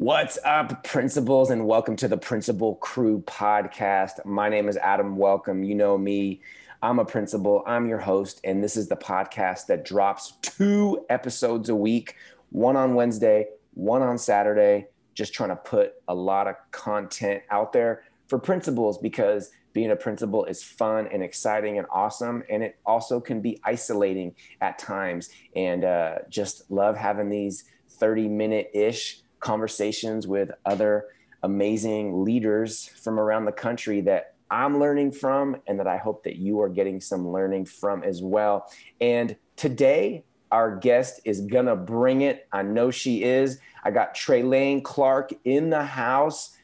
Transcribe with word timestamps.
What's 0.00 0.38
up, 0.46 0.82
principals, 0.82 1.50
and 1.50 1.66
welcome 1.66 1.94
to 1.96 2.08
the 2.08 2.16
Principal 2.16 2.76
Crew 2.76 3.22
podcast. 3.26 4.24
My 4.24 4.48
name 4.48 4.66
is 4.66 4.78
Adam 4.78 5.18
Welcome. 5.18 5.62
You 5.62 5.74
know 5.74 5.98
me. 5.98 6.40
I'm 6.80 6.98
a 6.98 7.04
principal, 7.04 7.62
I'm 7.66 7.86
your 7.86 7.98
host, 7.98 8.40
and 8.42 8.64
this 8.64 8.78
is 8.78 8.88
the 8.88 8.96
podcast 8.96 9.66
that 9.66 9.84
drops 9.84 10.38
two 10.40 11.04
episodes 11.10 11.68
a 11.68 11.74
week 11.74 12.16
one 12.48 12.76
on 12.76 12.94
Wednesday, 12.94 13.48
one 13.74 14.00
on 14.00 14.16
Saturday. 14.16 14.86
Just 15.12 15.34
trying 15.34 15.50
to 15.50 15.56
put 15.56 15.92
a 16.08 16.14
lot 16.14 16.48
of 16.48 16.54
content 16.70 17.42
out 17.50 17.74
there 17.74 18.02
for 18.26 18.38
principals 18.38 18.96
because 18.96 19.50
being 19.74 19.90
a 19.90 19.96
principal 19.96 20.46
is 20.46 20.62
fun 20.62 21.08
and 21.12 21.22
exciting 21.22 21.76
and 21.76 21.86
awesome. 21.92 22.42
And 22.48 22.62
it 22.62 22.78
also 22.86 23.20
can 23.20 23.42
be 23.42 23.60
isolating 23.64 24.34
at 24.62 24.78
times. 24.78 25.28
And 25.54 25.84
uh, 25.84 26.20
just 26.30 26.70
love 26.70 26.96
having 26.96 27.28
these 27.28 27.64
30 27.90 28.28
minute 28.28 28.70
ish 28.72 29.20
conversations 29.40 30.26
with 30.26 30.50
other 30.64 31.06
amazing 31.42 32.24
leaders 32.24 32.86
from 32.86 33.18
around 33.18 33.46
the 33.46 33.52
country 33.52 34.00
that 34.02 34.34
I'm 34.50 34.78
learning 34.78 35.12
from 35.12 35.56
and 35.66 35.78
that 35.78 35.86
I 35.86 35.96
hope 35.96 36.24
that 36.24 36.36
you 36.36 36.60
are 36.60 36.68
getting 36.68 37.00
some 37.00 37.28
learning 37.28 37.66
from 37.66 38.02
as 38.02 38.22
well. 38.22 38.70
And 39.00 39.36
today, 39.56 40.24
our 40.50 40.76
guest 40.76 41.20
is 41.24 41.42
gonna 41.42 41.76
bring 41.76 42.22
it. 42.22 42.48
I 42.52 42.62
know 42.62 42.90
she 42.90 43.22
is. 43.22 43.60
I 43.84 43.92
got 43.92 44.14
Trelane 44.14 44.82
Clark 44.82 45.32
in 45.44 45.70
the 45.70 45.84
house. 45.84 46.56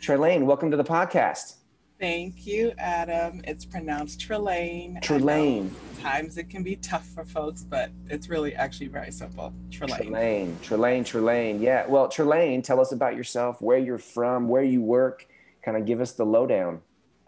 Trelane, 0.00 0.44
welcome 0.44 0.70
to 0.70 0.76
the 0.78 0.84
podcast. 0.84 1.56
Thank 2.00 2.46
you, 2.46 2.72
Adam. 2.78 3.42
It's 3.44 3.66
pronounced 3.66 4.20
Trelane. 4.20 5.02
Trelane. 5.02 5.70
Times 6.00 6.38
it 6.38 6.48
can 6.48 6.62
be 6.62 6.76
tough 6.76 7.06
for 7.06 7.26
folks, 7.26 7.62
but 7.62 7.90
it's 8.08 8.30
really 8.30 8.54
actually 8.54 8.86
very 8.86 9.12
simple. 9.12 9.52
Trelane. 9.68 10.08
Trelane. 10.08 10.54
Trelane. 10.62 11.02
Trelane. 11.02 11.60
Yeah. 11.60 11.86
Well, 11.86 12.08
Trelane, 12.08 12.64
tell 12.64 12.80
us 12.80 12.92
about 12.92 13.16
yourself, 13.16 13.60
where 13.60 13.76
you're 13.76 13.98
from, 13.98 14.48
where 14.48 14.62
you 14.62 14.80
work. 14.80 15.28
Kind 15.62 15.76
of 15.76 15.84
give 15.84 16.00
us 16.00 16.12
the 16.12 16.24
lowdown. 16.24 16.80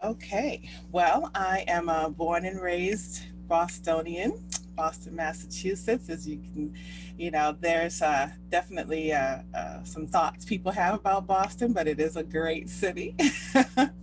Okay. 0.03 0.67
Well, 0.91 1.29
I 1.35 1.65
am 1.67 1.87
a 1.87 2.09
born 2.09 2.43
and 2.43 2.59
raised 2.59 3.21
Bostonian, 3.47 4.43
Boston, 4.75 5.15
Massachusetts. 5.15 6.09
As 6.09 6.27
you 6.27 6.37
can, 6.37 6.73
you 7.15 7.29
know, 7.29 7.55
there's 7.59 8.01
uh, 8.01 8.31
definitely 8.49 9.13
uh, 9.13 9.43
uh, 9.53 9.83
some 9.83 10.07
thoughts 10.07 10.45
people 10.45 10.71
have 10.71 10.95
about 10.95 11.27
Boston, 11.27 11.73
but 11.73 11.87
it 11.87 11.99
is 11.99 12.15
a 12.15 12.23
great 12.23 12.69
city. 12.69 13.15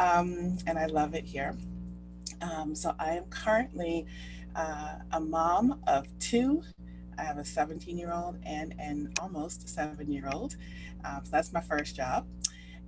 um, 0.00 0.56
and 0.66 0.78
I 0.78 0.86
love 0.86 1.14
it 1.14 1.24
here. 1.24 1.56
Um, 2.40 2.74
so 2.74 2.94
I 2.98 3.12
am 3.12 3.24
currently 3.24 4.06
uh, 4.56 4.96
a 5.12 5.20
mom 5.20 5.80
of 5.86 6.06
two. 6.18 6.62
I 7.18 7.22
have 7.22 7.36
a 7.36 7.44
17 7.44 7.98
year 7.98 8.12
old 8.12 8.38
and 8.44 8.74
an 8.78 9.12
almost 9.20 9.68
seven 9.68 10.10
year 10.10 10.28
old. 10.32 10.56
Um, 11.04 11.20
so 11.24 11.30
that's 11.30 11.52
my 11.52 11.60
first 11.60 11.94
job. 11.94 12.26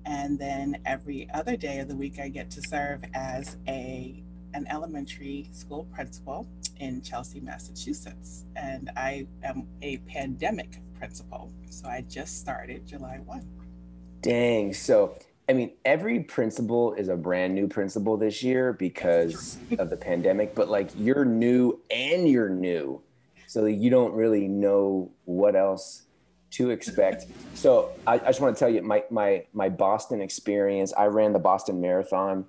And 0.07 0.39
then 0.39 0.79
every 0.87 1.29
other 1.35 1.57
day 1.57 1.79
of 1.81 1.89
the 1.89 1.95
week, 1.95 2.19
I 2.19 2.29
get 2.29 2.51
to 2.53 2.63
serve 2.63 3.05
as 3.15 3.59
a 3.69 4.25
an 4.55 4.67
elementary 4.69 5.49
school 5.53 5.85
principal 5.95 6.47
in 6.81 7.01
Chelsea, 7.03 7.41
Massachusetts. 7.41 8.45
And 8.57 8.91
I 8.97 9.27
am 9.43 9.67
a 9.83 9.99
pandemic 9.99 10.81
principal. 10.99 11.53
So 11.71 11.89
I 11.89 12.03
just 12.03 12.41
started 12.41 12.87
July 12.87 13.21
1. 13.25 13.47
Dang. 14.21 14.75
So 14.75 15.17
I 15.49 15.55
mean, 15.55 15.73
every 15.85 16.21
principal 16.21 16.95
is 16.95 17.09
a 17.09 17.17
brand 17.17 17.55
new 17.55 17.67
principal 17.67 18.17
this 18.17 18.43
year 18.43 18.73
because 18.73 19.59
of 19.79 19.91
the 19.91 19.97
pandemic, 19.97 20.55
but 20.55 20.69
like 20.69 20.91
you're 20.97 21.25
new 21.25 21.81
and 21.91 22.29
you're 22.29 22.49
new. 22.49 23.03
So 23.49 23.67
you 23.67 23.91
don't 23.91 24.15
really 24.15 24.49
know 24.49 25.11
what 25.25 25.57
else 25.57 26.05
to 26.53 26.71
expect. 26.71 27.27
So 27.55 27.93
I, 28.07 28.15
I 28.15 28.19
just 28.19 28.41
want 28.41 28.57
to 28.57 28.59
tell 28.59 28.69
you 28.69 28.83
my, 28.83 29.03
my, 29.11 29.45
my 29.53 29.69
Boston 29.69 30.21
experience. 30.21 30.93
I 30.97 31.07
ran 31.07 31.33
the 31.33 31.39
Boston 31.39 31.81
Marathon 31.81 32.47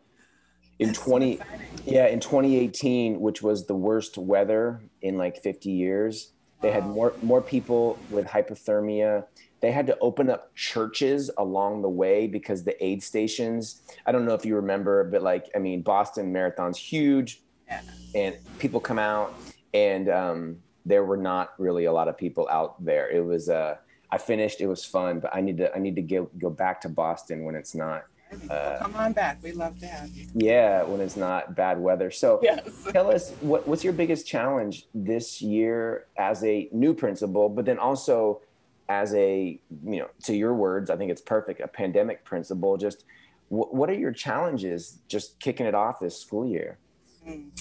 in 0.80 0.88
That's 0.88 1.00
20, 1.00 1.38
so 1.38 1.44
yeah, 1.86 2.08
in 2.08 2.20
2018, 2.20 3.20
which 3.20 3.42
was 3.42 3.66
the 3.66 3.76
worst 3.76 4.18
weather 4.18 4.82
in 5.02 5.18
like 5.18 5.42
50 5.42 5.72
years. 5.72 6.32
They 6.62 6.72
had 6.72 6.86
more, 6.86 7.14
more 7.22 7.42
people 7.42 7.98
with 8.10 8.28
hypothermia 8.28 9.26
they 9.64 9.72
had 9.72 9.88
to 9.88 9.98
open 10.00 10.30
up 10.30 10.54
churches 10.56 11.32
along 11.38 11.82
the 11.82 11.90
way 11.90 12.28
because 12.28 12.66
the 12.66 12.76
aid 12.86 13.02
stations 13.02 13.82
i 14.06 14.12
don't 14.12 14.26
know 14.26 14.34
if 14.34 14.46
you 14.46 14.56
remember 14.58 15.06
but 15.06 15.24
like 15.24 15.50
i 15.56 15.58
mean 15.58 15.82
boston 15.82 16.32
marathon's 16.34 16.78
huge 16.78 17.42
yeah. 17.68 17.82
and 18.14 18.36
people 18.60 18.80
come 18.80 19.00
out 19.00 19.34
and 19.74 20.10
um, 20.10 20.58
there 20.86 21.06
were 21.06 21.18
not 21.18 21.54
really 21.58 21.86
a 21.86 21.92
lot 21.92 22.10
of 22.10 22.18
people 22.18 22.48
out 22.50 22.84
there 22.84 23.10
it 23.10 23.24
was 23.24 23.48
uh, 23.48 23.78
i 24.12 24.18
finished 24.18 24.60
it 24.60 24.68
was 24.68 24.84
fun 24.84 25.22
but 25.22 25.34
i 25.34 25.40
need 25.40 25.58
to 25.58 25.74
i 25.74 25.80
need 25.80 25.96
to 25.96 26.02
go, 26.02 26.30
go 26.38 26.50
back 26.50 26.82
to 26.82 26.90
boston 26.90 27.46
when 27.46 27.56
it's 27.56 27.74
not 27.74 28.04
uh, 28.50 28.80
come 28.82 28.96
on 28.96 29.14
back 29.14 29.38
we 29.44 29.54
love 29.54 29.80
to 29.80 29.88
have 29.88 30.10
you 30.10 30.28
yeah 30.36 30.84
when 30.84 31.00
it's 31.00 31.16
not 31.16 31.56
bad 31.56 31.80
weather 31.80 32.12
so 32.12 32.40
yes. 32.44 32.88
tell 32.92 33.10
us 33.10 33.32
what, 33.42 33.66
what's 33.66 33.84
your 33.84 33.94
biggest 33.94 34.28
challenge 34.28 34.88
this 34.94 35.42
year 35.42 36.08
as 36.18 36.44
a 36.44 36.68
new 36.74 36.94
principal 36.94 37.48
but 37.48 37.64
then 37.64 37.78
also 37.78 38.42
as 38.90 39.14
a 39.16 39.60
you 39.86 40.00
know 40.00 40.08
to 40.24 40.36
your 40.36 40.54
words 40.54 40.90
i 40.90 40.96
think 40.96 41.10
it's 41.12 41.22
perfect 41.22 41.62
a 41.62 41.68
pandemic 41.68 42.26
principle 42.26 42.78
just 42.78 43.06
w- 43.50 43.70
what 43.72 43.90
are 43.90 43.94
your 43.96 44.12
challenges 44.12 45.00
just 45.08 45.40
kicking 45.40 45.66
it 45.66 45.76
off 45.76 46.00
this 46.00 46.20
school 46.20 46.46
year? 46.46 46.80
Mm. 47.28 47.52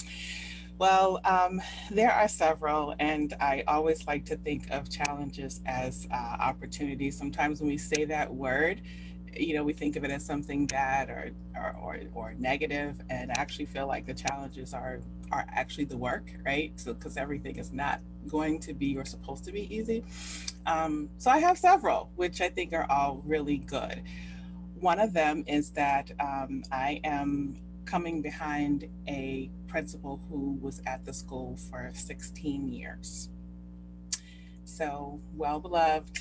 well 0.77 1.21
um, 1.23 1.61
there 1.89 2.11
are 2.11 2.27
several 2.27 2.95
and 2.99 3.33
i 3.39 3.63
always 3.67 4.05
like 4.05 4.25
to 4.25 4.35
think 4.37 4.69
of 4.71 4.89
challenges 4.89 5.61
as 5.65 6.07
uh, 6.11 6.15
opportunities. 6.15 7.17
Sometimes 7.17 7.61
when 7.61 7.69
we 7.69 7.77
say 7.77 8.05
that 8.05 8.33
word 8.33 8.81
you 9.35 9.55
know 9.55 9.63
we 9.63 9.73
think 9.73 9.95
of 9.95 10.03
it 10.03 10.11
as 10.11 10.23
something 10.23 10.67
bad 10.67 11.09
or 11.09 11.31
or, 11.55 11.75
or, 11.81 11.99
or 12.13 12.33
negative 12.37 13.01
and 13.09 13.35
actually 13.37 13.65
feel 13.65 13.87
like 13.87 14.05
the 14.05 14.13
challenges 14.13 14.73
are 14.73 14.99
are 15.31 15.45
actually 15.49 15.85
the 15.85 15.97
work 15.97 16.33
right? 16.45 16.73
So 16.75 16.93
because 16.93 17.17
everything 17.17 17.55
is 17.55 17.71
not 17.71 18.01
going 18.27 18.59
to 18.59 18.73
be 18.73 18.97
or 18.97 19.05
supposed 19.05 19.43
to 19.45 19.51
be 19.51 19.73
easy. 19.73 20.03
Um, 20.65 21.09
so 21.17 21.29
i 21.29 21.39
have 21.39 21.57
several 21.57 22.09
which 22.15 22.39
i 22.41 22.49
think 22.49 22.73
are 22.73 22.87
all 22.89 23.21
really 23.25 23.57
good. 23.57 24.01
One 24.79 24.99
of 24.99 25.13
them 25.13 25.43
is 25.47 25.71
that 25.71 26.11
um, 26.19 26.63
i 26.71 26.99
am 27.03 27.57
coming 27.85 28.21
behind 28.21 28.87
a 29.07 29.49
principal 29.67 30.21
who 30.29 30.57
was 30.61 30.81
at 30.87 31.03
the 31.03 31.13
school 31.13 31.57
for 31.69 31.91
16 31.93 32.69
years. 32.71 33.29
So 34.63 35.19
well 35.35 35.59
beloved 35.59 36.19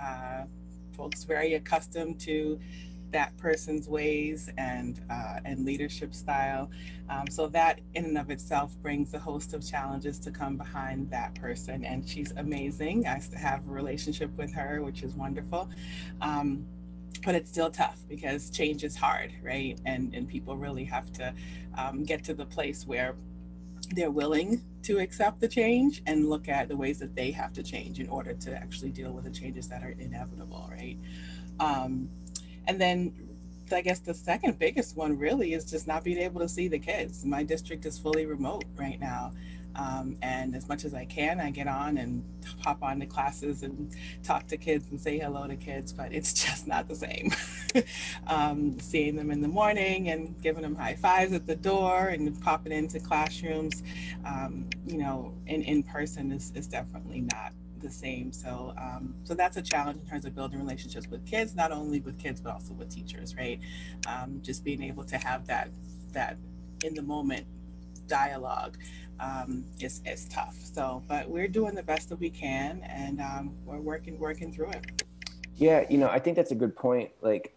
uh, 0.00 0.44
folks 0.92 1.24
very 1.24 1.54
accustomed 1.54 2.20
to 2.20 2.58
that 3.12 3.36
person's 3.36 3.88
ways 3.88 4.50
and 4.58 5.00
uh, 5.10 5.40
and 5.44 5.64
leadership 5.64 6.14
style. 6.14 6.70
Um, 7.08 7.26
so 7.28 7.46
that 7.48 7.80
in 7.94 8.04
and 8.04 8.18
of 8.18 8.30
itself 8.30 8.76
brings 8.82 9.14
a 9.14 9.18
host 9.18 9.54
of 9.54 9.66
challenges 9.66 10.18
to 10.20 10.30
come 10.30 10.56
behind 10.56 11.10
that 11.10 11.34
person. 11.34 11.84
And 11.84 12.08
she's 12.08 12.32
amazing. 12.36 13.06
I 13.06 13.20
have 13.36 13.66
a 13.68 13.70
relationship 13.70 14.36
with 14.36 14.52
her, 14.54 14.82
which 14.82 15.02
is 15.02 15.14
wonderful. 15.14 15.68
Um, 16.20 16.64
but 17.24 17.34
it's 17.34 17.50
still 17.50 17.70
tough 17.70 18.00
because 18.08 18.50
change 18.50 18.82
is 18.84 18.96
hard, 18.96 19.32
right? 19.42 19.78
And 19.86 20.14
and 20.14 20.28
people 20.28 20.56
really 20.56 20.84
have 20.84 21.12
to 21.14 21.34
um, 21.78 22.04
get 22.04 22.24
to 22.24 22.34
the 22.34 22.46
place 22.46 22.86
where 22.86 23.14
they're 23.94 24.10
willing 24.10 24.62
to 24.82 24.98
accept 24.98 25.40
the 25.40 25.48
change 25.48 26.02
and 26.06 26.28
look 26.28 26.48
at 26.48 26.68
the 26.68 26.76
ways 26.76 26.98
that 26.98 27.14
they 27.14 27.30
have 27.30 27.52
to 27.52 27.62
change 27.62 28.00
in 28.00 28.08
order 28.08 28.34
to 28.34 28.54
actually 28.54 28.90
deal 28.90 29.12
with 29.12 29.24
the 29.24 29.30
changes 29.30 29.68
that 29.68 29.82
are 29.82 29.94
inevitable, 29.98 30.68
right? 30.72 30.98
Um, 31.60 32.08
and 32.66 32.80
then 32.80 33.12
I 33.72 33.80
guess 33.80 34.00
the 34.00 34.14
second 34.14 34.58
biggest 34.58 34.96
one 34.96 35.18
really 35.18 35.54
is 35.54 35.64
just 35.64 35.86
not 35.86 36.04
being 36.04 36.18
able 36.18 36.40
to 36.40 36.48
see 36.48 36.68
the 36.68 36.78
kids. 36.78 37.24
My 37.24 37.42
district 37.42 37.86
is 37.86 37.98
fully 37.98 38.26
remote 38.26 38.64
right 38.76 39.00
now. 39.00 39.32
Um, 39.74 40.18
and 40.20 40.54
as 40.54 40.68
much 40.68 40.84
as 40.84 40.92
I 40.92 41.06
can, 41.06 41.40
I 41.40 41.50
get 41.50 41.66
on 41.66 41.96
and 41.96 42.22
hop 42.62 42.82
on 42.82 43.00
to 43.00 43.06
classes 43.06 43.62
and 43.62 43.90
talk 44.22 44.46
to 44.48 44.58
kids 44.58 44.86
and 44.90 45.00
say 45.00 45.18
hello 45.18 45.46
to 45.46 45.56
kids, 45.56 45.92
but 45.92 46.12
it's 46.12 46.32
just 46.46 46.66
not 46.66 46.88
the 46.88 46.94
same. 46.94 47.32
um, 48.26 48.78
seeing 48.80 49.16
them 49.16 49.30
in 49.30 49.40
the 49.40 49.48
morning 49.48 50.10
and 50.10 50.40
giving 50.42 50.62
them 50.62 50.74
high 50.74 50.94
fives 50.94 51.32
at 51.32 51.46
the 51.46 51.56
door 51.56 52.08
and 52.08 52.38
popping 52.42 52.72
into 52.72 53.00
classrooms, 53.00 53.82
um, 54.26 54.68
you 54.86 54.98
know, 54.98 55.32
in, 55.46 55.62
in 55.62 55.82
person 55.82 56.32
is, 56.32 56.52
is 56.54 56.66
definitely 56.66 57.22
not 57.32 57.52
the 57.82 57.90
same. 57.90 58.32
So, 58.32 58.74
um, 58.78 59.14
so 59.24 59.34
that's 59.34 59.56
a 59.56 59.62
challenge 59.62 60.00
in 60.00 60.06
terms 60.06 60.24
of 60.24 60.34
building 60.34 60.58
relationships 60.58 61.08
with 61.08 61.26
kids, 61.26 61.54
not 61.54 61.72
only 61.72 62.00
with 62.00 62.18
kids 62.18 62.40
but 62.40 62.52
also 62.54 62.72
with 62.74 62.88
teachers, 62.88 63.36
right? 63.36 63.60
Um, 64.06 64.40
just 64.42 64.64
being 64.64 64.82
able 64.82 65.04
to 65.04 65.18
have 65.18 65.46
that 65.46 65.70
that 66.12 66.36
in 66.84 66.94
the 66.94 67.02
moment 67.02 67.46
dialogue 68.06 68.76
um, 69.20 69.64
is, 69.80 70.02
is 70.04 70.28
tough. 70.28 70.56
So, 70.62 71.02
but 71.08 71.28
we're 71.28 71.48
doing 71.48 71.74
the 71.74 71.82
best 71.82 72.08
that 72.08 72.18
we 72.18 72.30
can, 72.30 72.82
and 72.84 73.20
um, 73.20 73.54
we're 73.64 73.80
working 73.80 74.18
working 74.18 74.52
through 74.52 74.70
it. 74.70 75.02
Yeah, 75.56 75.84
you 75.88 75.98
know, 75.98 76.08
I 76.08 76.18
think 76.18 76.36
that's 76.36 76.50
a 76.50 76.56
good 76.56 76.74
point. 76.74 77.10
Like 77.20 77.54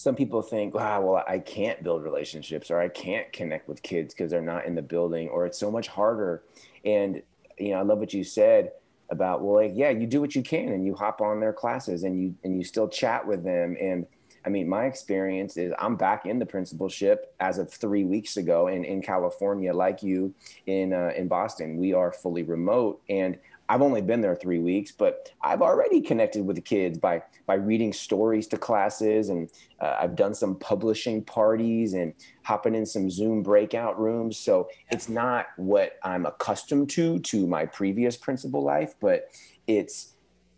some 0.00 0.14
people 0.14 0.40
think, 0.40 0.72
wow, 0.72 1.02
well, 1.02 1.24
I 1.28 1.38
can't 1.38 1.82
build 1.82 2.02
relationships 2.02 2.70
or 2.70 2.80
I 2.80 2.88
can't 2.88 3.30
connect 3.34 3.68
with 3.68 3.82
kids 3.82 4.14
because 4.14 4.30
they're 4.30 4.40
not 4.40 4.64
in 4.64 4.74
the 4.74 4.80
building 4.80 5.28
or 5.28 5.44
it's 5.44 5.58
so 5.58 5.70
much 5.70 5.88
harder. 5.88 6.42
And, 6.86 7.22
you 7.58 7.72
know, 7.72 7.80
I 7.80 7.82
love 7.82 7.98
what 7.98 8.14
you 8.14 8.24
said. 8.24 8.72
About 9.10 9.42
well 9.42 9.56
like 9.56 9.72
yeah 9.74 9.90
you 9.90 10.06
do 10.06 10.20
what 10.20 10.34
you 10.34 10.42
can 10.42 10.68
and 10.68 10.86
you 10.86 10.94
hop 10.94 11.20
on 11.20 11.40
their 11.40 11.52
classes 11.52 12.04
and 12.04 12.20
you 12.20 12.34
and 12.44 12.56
you 12.56 12.64
still 12.64 12.88
chat 12.88 13.26
with 13.26 13.44
them. 13.44 13.76
And 13.80 14.06
I 14.44 14.48
mean, 14.48 14.68
my 14.68 14.86
experience 14.86 15.56
is 15.56 15.72
I'm 15.78 15.96
back 15.96 16.24
in 16.24 16.38
the 16.38 16.46
principalship 16.46 17.34
as 17.40 17.58
of 17.58 17.70
three 17.70 18.04
weeks 18.04 18.38
ago, 18.38 18.68
and 18.68 18.84
in 18.84 19.02
California, 19.02 19.72
like 19.74 20.02
you 20.02 20.34
in 20.66 20.92
uh, 20.92 21.12
in 21.14 21.28
Boston, 21.28 21.76
we 21.76 21.92
are 21.92 22.12
fully 22.12 22.42
remote, 22.42 23.02
and 23.08 23.38
I've 23.70 23.82
only 23.82 24.02
been 24.02 24.20
there 24.20 24.34
three 24.34 24.58
weeks, 24.58 24.90
but 24.90 25.32
I've 25.40 25.62
already 25.62 26.00
connected 26.00 26.44
with 26.44 26.56
the 26.56 26.62
kids 26.62 26.98
by 26.98 27.22
by 27.46 27.54
reading 27.54 27.92
stories 27.92 28.48
to 28.48 28.58
classes, 28.58 29.28
and 29.28 29.48
uh, 29.80 29.96
I've 30.00 30.16
done 30.16 30.34
some 30.34 30.56
publishing 30.56 31.22
parties 31.22 31.92
and 31.92 32.12
hopping 32.42 32.74
in 32.74 32.84
some 32.84 33.08
Zoom 33.08 33.44
breakout 33.44 34.00
rooms. 34.00 34.36
So 34.36 34.68
it's 34.90 35.08
not 35.08 35.46
what 35.56 36.00
I'm 36.02 36.26
accustomed 36.26 36.90
to 36.90 37.20
to 37.20 37.46
my 37.46 37.64
previous 37.64 38.16
principal 38.16 38.64
life, 38.64 38.94
but 39.00 39.28
it's 39.68 40.14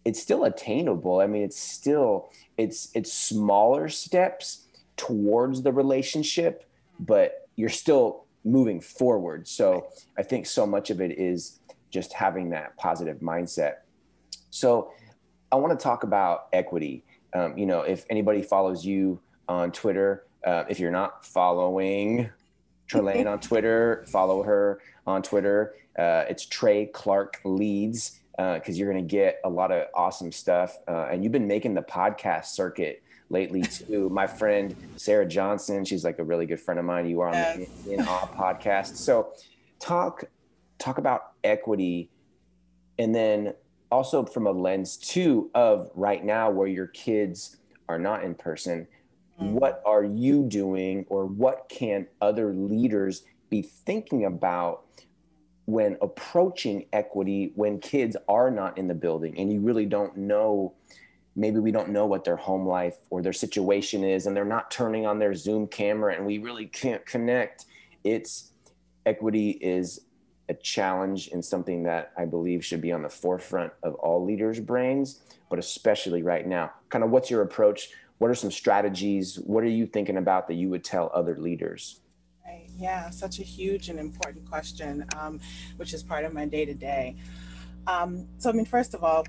it's 0.06 0.23
still 0.23 0.44
attainable. 0.44 1.20
I 1.20 1.26
mean, 1.26 1.43
it's 1.43 1.61
still 1.61 2.31
it's 2.56 2.88
it's 2.94 3.12
smaller 3.12 3.91
steps 3.91 4.69
towards 4.97 5.61
the 5.61 5.73
relationship, 5.73 6.64
but 6.99 7.47
you're 7.56 7.69
still 7.69 8.25
moving 8.44 8.81
forward. 8.81 9.47
So 9.47 9.88
I 10.19 10.23
think 10.23 10.47
so 10.47 10.67
much 10.67 10.91
of 10.91 11.00
it 11.00 11.19
is 11.19 11.61
just 11.92 12.12
having 12.12 12.50
that 12.50 12.76
positive 12.76 13.18
mindset. 13.18 13.74
So 14.50 14.90
I 15.52 15.56
want 15.56 15.78
to 15.78 15.82
talk 15.82 16.02
about 16.02 16.48
equity. 16.52 17.04
Um, 17.34 17.56
you 17.56 17.66
know, 17.66 17.82
if 17.82 18.04
anybody 18.10 18.42
follows 18.42 18.84
you 18.84 19.20
on 19.48 19.70
Twitter, 19.70 20.26
uh, 20.44 20.64
if 20.68 20.80
you're 20.80 20.90
not 20.90 21.24
following 21.24 22.30
Trelane 22.90 23.30
on 23.30 23.38
Twitter, 23.38 24.04
follow 24.08 24.42
her 24.42 24.80
on 25.06 25.22
Twitter. 25.22 25.74
Uh, 25.96 26.24
it's 26.28 26.46
Trey 26.46 26.86
Clark 26.86 27.40
Leads 27.44 28.20
because 28.32 28.68
uh, 28.68 28.72
you're 28.72 28.90
going 28.90 29.06
to 29.06 29.10
get 29.10 29.40
a 29.44 29.48
lot 29.48 29.70
of 29.70 29.86
awesome 29.94 30.32
stuff. 30.32 30.78
Uh, 30.88 31.08
and 31.10 31.22
you've 31.22 31.32
been 31.32 31.46
making 31.46 31.74
the 31.74 31.82
podcast 31.82 32.46
circuit 32.46 33.02
lately 33.28 33.62
too. 33.62 34.08
My 34.08 34.26
friend 34.26 34.74
Sarah 34.96 35.26
Johnson, 35.26 35.84
she's 35.84 36.04
like 36.04 36.18
a 36.18 36.24
really 36.24 36.46
good 36.46 36.60
friend 36.60 36.78
of 36.78 36.86
mine. 36.86 37.06
You 37.06 37.20
are 37.20 37.28
on 37.28 37.34
yes. 37.34 37.68
the 37.84 37.92
In 37.92 38.00
Awe 38.00 38.28
podcast. 38.34 38.96
So 38.96 39.32
talk 39.78 40.24
talk 40.78 40.98
about 40.98 41.31
equity, 41.44 42.10
and 42.98 43.14
then 43.14 43.54
also 43.90 44.24
from 44.24 44.46
a 44.46 44.50
lens 44.50 44.96
too 44.96 45.50
of 45.54 45.90
right 45.94 46.24
now 46.24 46.50
where 46.50 46.68
your 46.68 46.86
kids 46.88 47.56
are 47.88 47.98
not 47.98 48.24
in 48.24 48.34
person. 48.34 48.86
Mm-hmm. 49.40 49.54
What 49.54 49.82
are 49.84 50.04
you 50.04 50.44
doing, 50.44 51.06
or 51.08 51.26
what 51.26 51.68
can 51.68 52.06
other 52.20 52.52
leaders 52.52 53.24
be 53.50 53.62
thinking 53.62 54.24
about 54.24 54.84
when 55.66 55.96
approaching 56.02 56.86
equity 56.92 57.52
when 57.54 57.78
kids 57.78 58.16
are 58.28 58.50
not 58.50 58.76
in 58.78 58.88
the 58.88 58.94
building 58.94 59.38
and 59.38 59.52
you 59.52 59.60
really 59.60 59.86
don't 59.86 60.16
know 60.16 60.74
maybe 61.36 61.58
we 61.58 61.70
don't 61.70 61.88
know 61.88 62.04
what 62.04 62.24
their 62.24 62.36
home 62.36 62.66
life 62.66 62.96
or 63.10 63.22
their 63.22 63.32
situation 63.32 64.02
is 64.02 64.26
and 64.26 64.36
they're 64.36 64.44
not 64.44 64.70
turning 64.70 65.06
on 65.06 65.18
their 65.18 65.34
zoom 65.34 65.66
camera 65.68 66.14
and 66.14 66.26
we 66.26 66.38
really 66.38 66.66
can't 66.66 67.06
connect 67.06 67.66
it's 68.02 68.50
equity 69.06 69.50
is 69.50 70.00
a 70.52 70.62
challenge 70.62 71.28
and 71.32 71.44
something 71.44 71.82
that 71.82 72.12
i 72.16 72.25
believe 72.25 72.64
should 72.64 72.81
be 72.81 72.93
on 72.93 73.02
the 73.02 73.08
forefront 73.08 73.72
of 73.82 73.94
all 73.96 74.25
leaders 74.25 74.60
brains 74.60 75.20
but 75.50 75.58
especially 75.58 76.22
right 76.22 76.46
now 76.46 76.70
kind 76.88 77.02
of 77.04 77.10
what's 77.10 77.31
your 77.31 77.43
approach 77.43 77.90
what 78.19 78.31
are 78.31 78.34
some 78.34 78.50
strategies 78.50 79.37
what 79.40 79.64
are 79.64 79.69
you 79.69 79.87
thinking 79.87 80.16
about 80.16 80.46
that 80.46 80.54
you 80.54 80.69
would 80.69 80.84
tell 80.84 81.10
other 81.14 81.37
leaders 81.37 82.00
yeah, 82.78 83.10
such 83.10 83.38
a 83.38 83.43
huge 83.43 83.88
and 83.88 83.99
important 83.99 84.49
question, 84.49 85.04
um, 85.16 85.40
which 85.76 85.94
is 85.94 86.02
part 86.02 86.25
of 86.25 86.32
my 86.32 86.46
day 86.46 86.64
to 86.64 86.75
day. 86.75 87.16
So, 88.38 88.50
I 88.50 88.52
mean, 88.52 88.64
first 88.64 88.94
of 88.94 89.04
all, 89.04 89.25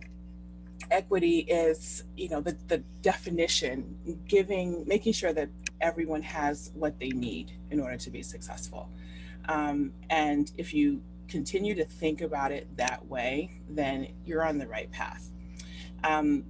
equity 0.92 1.40
is, 1.40 2.04
you 2.16 2.30
know, 2.30 2.42
the, 2.42 2.58
the 2.68 2.80
definition, 3.02 4.20
giving, 4.28 4.86
making 4.88 5.14
sure 5.14 5.34
that 5.34 5.50
everyone 5.82 6.22
has 6.22 6.72
what 6.74 7.00
they 7.00 7.10
need 7.10 7.52
in 7.72 7.80
order 7.80 7.98
to 7.98 8.10
be 8.10 8.22
successful. 8.22 8.90
Um, 9.50 9.94
and 10.10 10.52
if 10.58 10.74
you 10.74 11.02
continue 11.28 11.76
to 11.76 11.86
think 11.86 12.22
about 12.22 12.52
it 12.52 12.68
that 12.78 13.06
way, 13.08 13.62
then 13.70 14.08
you're 14.26 14.46
on 14.46 14.58
the 14.58 14.68
right 14.68 14.92
path. 14.92 15.32
Um, 16.04 16.44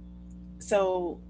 so, 0.58 1.20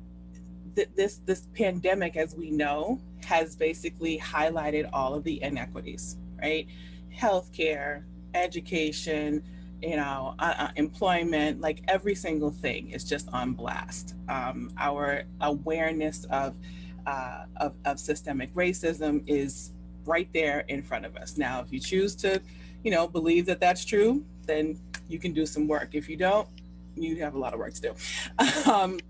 th- 0.76 0.88
this 0.96 1.19
this 1.26 1.49
pandemic, 1.55 2.17
as 2.17 2.35
we 2.35 2.50
know, 2.50 3.00
has 3.25 3.56
basically 3.56 4.19
highlighted 4.19 4.88
all 4.93 5.14
of 5.14 5.25
the 5.25 5.43
inequities, 5.43 6.17
right? 6.41 6.67
Healthcare, 7.14 8.05
education, 8.35 9.43
you 9.82 9.96
know, 9.96 10.35
uh, 10.38 10.55
uh, 10.58 10.69
employment, 10.76 11.61
like 11.61 11.82
every 11.88 12.14
single 12.14 12.50
thing 12.50 12.91
is 12.91 13.05
just 13.05 13.29
on 13.32 13.52
blast. 13.52 14.14
Um, 14.29 14.73
our 14.79 15.25
awareness 15.41 16.25
of, 16.31 16.56
uh, 17.06 17.44
of, 17.58 17.75
of 17.85 17.99
systemic 17.99 18.55
racism 18.55 19.23
is 19.26 19.73
right 20.06 20.29
there 20.32 20.61
in 20.69 20.82
front 20.82 21.05
of 21.05 21.17
us. 21.17 21.37
Now, 21.37 21.61
if 21.61 21.73
you 21.73 21.81
choose 21.81 22.14
to, 22.17 22.41
you 22.84 22.90
know, 22.90 23.08
believe 23.08 23.46
that 23.46 23.58
that's 23.58 23.84
true, 23.84 24.25
then 24.46 24.78
you 25.08 25.19
can 25.19 25.32
do 25.32 25.46
some 25.46 25.66
work. 25.66 25.90
If 25.92 26.08
you 26.08 26.16
don't, 26.16 26.46
you 26.94 27.16
have 27.16 27.34
a 27.34 27.38
lot 27.38 27.52
of 27.54 27.58
work 27.58 27.75
to 27.75 27.81
do. 27.81 28.70
um, 28.70 29.00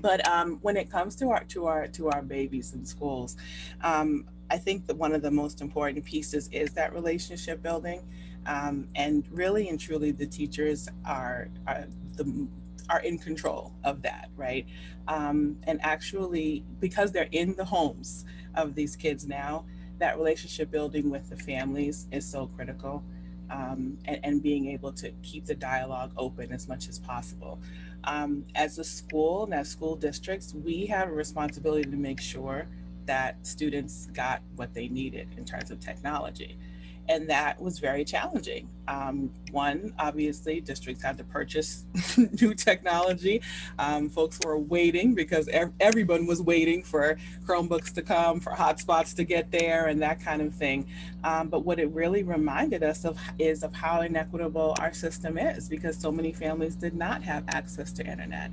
but 0.00 0.26
um, 0.28 0.58
when 0.62 0.76
it 0.76 0.90
comes 0.90 1.16
to 1.16 1.30
our 1.30 1.44
to 1.44 1.66
our 1.66 1.88
to 1.88 2.10
our 2.10 2.22
babies 2.22 2.74
in 2.74 2.84
schools, 2.84 3.36
um, 3.82 4.26
I 4.50 4.58
think 4.58 4.86
that 4.86 4.96
one 4.96 5.12
of 5.12 5.22
the 5.22 5.30
most 5.30 5.60
important 5.60 6.04
pieces 6.04 6.48
is 6.52 6.72
that 6.74 6.92
relationship 6.94 7.62
building, 7.62 8.02
um, 8.46 8.86
and 8.94 9.24
really 9.30 9.68
and 9.68 9.80
truly, 9.80 10.12
the 10.12 10.26
teachers 10.26 10.88
are, 11.04 11.48
are 11.66 11.86
the 12.16 12.46
are 12.90 13.00
in 13.00 13.18
control 13.18 13.72
of 13.84 14.02
that, 14.02 14.28
right? 14.36 14.66
Um, 15.08 15.58
and 15.64 15.80
actually, 15.82 16.64
because 16.80 17.12
they're 17.12 17.28
in 17.32 17.54
the 17.54 17.64
homes 17.64 18.24
of 18.54 18.74
these 18.74 18.96
kids 18.96 19.26
now, 19.26 19.64
that 19.98 20.16
relationship 20.16 20.70
building 20.70 21.10
with 21.10 21.28
the 21.28 21.36
families 21.36 22.06
is 22.12 22.26
so 22.26 22.46
critical. 22.46 23.02
Um, 23.50 23.96
and, 24.04 24.20
and, 24.24 24.42
being 24.42 24.66
able 24.66 24.92
to 24.92 25.10
keep 25.22 25.46
the 25.46 25.54
dialogue 25.54 26.12
open 26.18 26.52
as 26.52 26.68
much 26.68 26.86
as 26.86 26.98
possible 26.98 27.58
um, 28.04 28.44
as 28.54 28.78
a 28.78 28.84
school 28.84 29.44
and 29.44 29.54
as 29.54 29.68
school 29.68 29.96
districts, 29.96 30.54
we 30.54 30.86
have 30.86 31.08
a 31.08 31.12
responsibility 31.12 31.90
to 31.90 31.96
make 31.96 32.20
sure 32.20 32.66
that 33.06 33.46
students 33.46 34.06
got 34.12 34.42
what 34.56 34.74
they 34.74 34.88
needed 34.88 35.28
in 35.36 35.44
terms 35.44 35.70
of 35.70 35.80
technology. 35.80 36.58
And 37.08 37.28
that 37.30 37.60
was 37.60 37.78
very 37.78 38.04
challenging. 38.04 38.68
Um, 38.86 39.30
one, 39.50 39.94
obviously, 39.98 40.60
districts 40.60 41.02
had 41.02 41.18
to 41.18 41.24
purchase 41.24 41.84
new 42.40 42.54
technology. 42.54 43.42
Um, 43.78 44.08
folks 44.08 44.38
were 44.44 44.58
waiting 44.58 45.14
because 45.14 45.48
ev- 45.48 45.72
everyone 45.80 46.26
was 46.26 46.42
waiting 46.42 46.82
for 46.82 47.18
Chromebooks 47.46 47.92
to 47.94 48.02
come, 48.02 48.40
for 48.40 48.52
hotspots 48.52 49.14
to 49.16 49.24
get 49.24 49.50
there, 49.50 49.86
and 49.86 50.00
that 50.02 50.20
kind 50.20 50.42
of 50.42 50.54
thing. 50.54 50.86
Um, 51.24 51.48
but 51.48 51.64
what 51.64 51.78
it 51.78 51.90
really 51.90 52.22
reminded 52.22 52.82
us 52.82 53.04
of 53.04 53.18
is 53.38 53.62
of 53.62 53.74
how 53.74 54.02
inequitable 54.02 54.74
our 54.80 54.92
system 54.92 55.38
is 55.38 55.68
because 55.68 55.98
so 55.98 56.10
many 56.10 56.32
families 56.32 56.74
did 56.74 56.94
not 56.94 57.22
have 57.22 57.44
access 57.48 57.92
to 57.92 58.06
internet. 58.06 58.50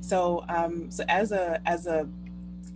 So, 0.00 0.44
um, 0.48 0.90
so 0.90 1.04
as 1.08 1.32
a 1.32 1.60
as 1.66 1.86
a 1.86 2.08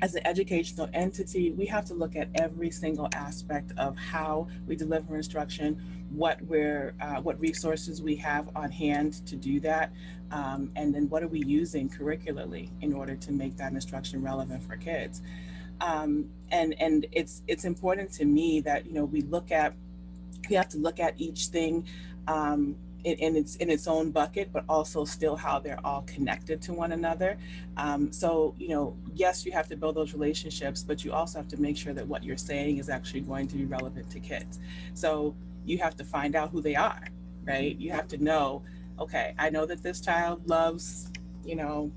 as 0.02 0.14
an 0.14 0.26
educational 0.26 0.88
entity, 0.94 1.50
we 1.50 1.66
have 1.66 1.84
to 1.86 1.94
look 1.94 2.16
at 2.16 2.28
every 2.34 2.70
single 2.70 3.08
aspect 3.14 3.72
of 3.76 3.96
how 3.96 4.48
we 4.66 4.74
deliver 4.74 5.16
instruction, 5.16 5.80
what 6.10 6.40
we're, 6.42 6.94
uh, 7.00 7.20
what 7.20 7.38
resources 7.40 8.00
we 8.00 8.16
have 8.16 8.48
on 8.56 8.70
hand 8.70 9.26
to 9.26 9.36
do 9.36 9.60
that, 9.60 9.92
um, 10.30 10.70
and 10.76 10.94
then 10.94 11.08
what 11.08 11.22
are 11.22 11.28
we 11.28 11.40
using 11.40 11.88
curricularly 11.88 12.70
in 12.80 12.92
order 12.94 13.14
to 13.14 13.32
make 13.32 13.56
that 13.56 13.72
instruction 13.72 14.22
relevant 14.22 14.62
for 14.62 14.76
kids. 14.76 15.22
Um, 15.80 16.28
and 16.50 16.74
and 16.78 17.06
it's 17.12 17.42
it's 17.48 17.64
important 17.64 18.12
to 18.12 18.24
me 18.24 18.60
that 18.60 18.86
you 18.86 18.92
know 18.92 19.04
we 19.04 19.22
look 19.22 19.50
at 19.50 19.74
we 20.48 20.56
have 20.56 20.68
to 20.70 20.78
look 20.78 21.00
at 21.00 21.14
each 21.18 21.46
thing 21.46 21.86
um, 22.28 22.76
in, 23.04 23.16
in, 23.18 23.36
its 23.36 23.56
in 23.56 23.70
its 23.70 23.86
own 23.86 24.10
bucket, 24.10 24.52
but 24.52 24.64
also 24.68 25.04
still 25.04 25.36
how 25.36 25.58
they're 25.58 25.80
all 25.84 26.02
connected 26.02 26.60
to 26.62 26.72
one 26.72 26.92
another. 26.92 27.36
Um, 27.76 28.12
so 28.12 28.54
you 28.58 28.68
know, 28.68 28.96
yes, 29.14 29.44
you 29.44 29.52
have 29.52 29.68
to 29.68 29.76
build 29.76 29.96
those 29.96 30.12
relationships, 30.12 30.82
but 30.82 31.04
you 31.04 31.12
also 31.12 31.38
have 31.38 31.48
to 31.48 31.60
make 31.60 31.76
sure 31.76 31.92
that 31.92 32.06
what 32.06 32.24
you're 32.24 32.36
saying 32.36 32.78
is 32.78 32.88
actually 32.88 33.20
going 33.20 33.48
to 33.48 33.56
be 33.56 33.64
relevant 33.64 34.10
to 34.10 34.20
kids. 34.20 34.58
So 34.94 35.34
you 35.64 35.78
have 35.78 35.96
to 35.96 36.04
find 36.04 36.34
out 36.34 36.50
who 36.50 36.60
they 36.60 36.74
are, 36.74 37.06
right? 37.44 37.76
You 37.78 37.92
have 37.92 38.08
to 38.08 38.18
know, 38.18 38.62
okay, 38.98 39.34
I 39.38 39.50
know 39.50 39.66
that 39.66 39.82
this 39.82 40.00
child 40.00 40.48
loves, 40.48 41.10
you 41.44 41.56
know, 41.56 41.90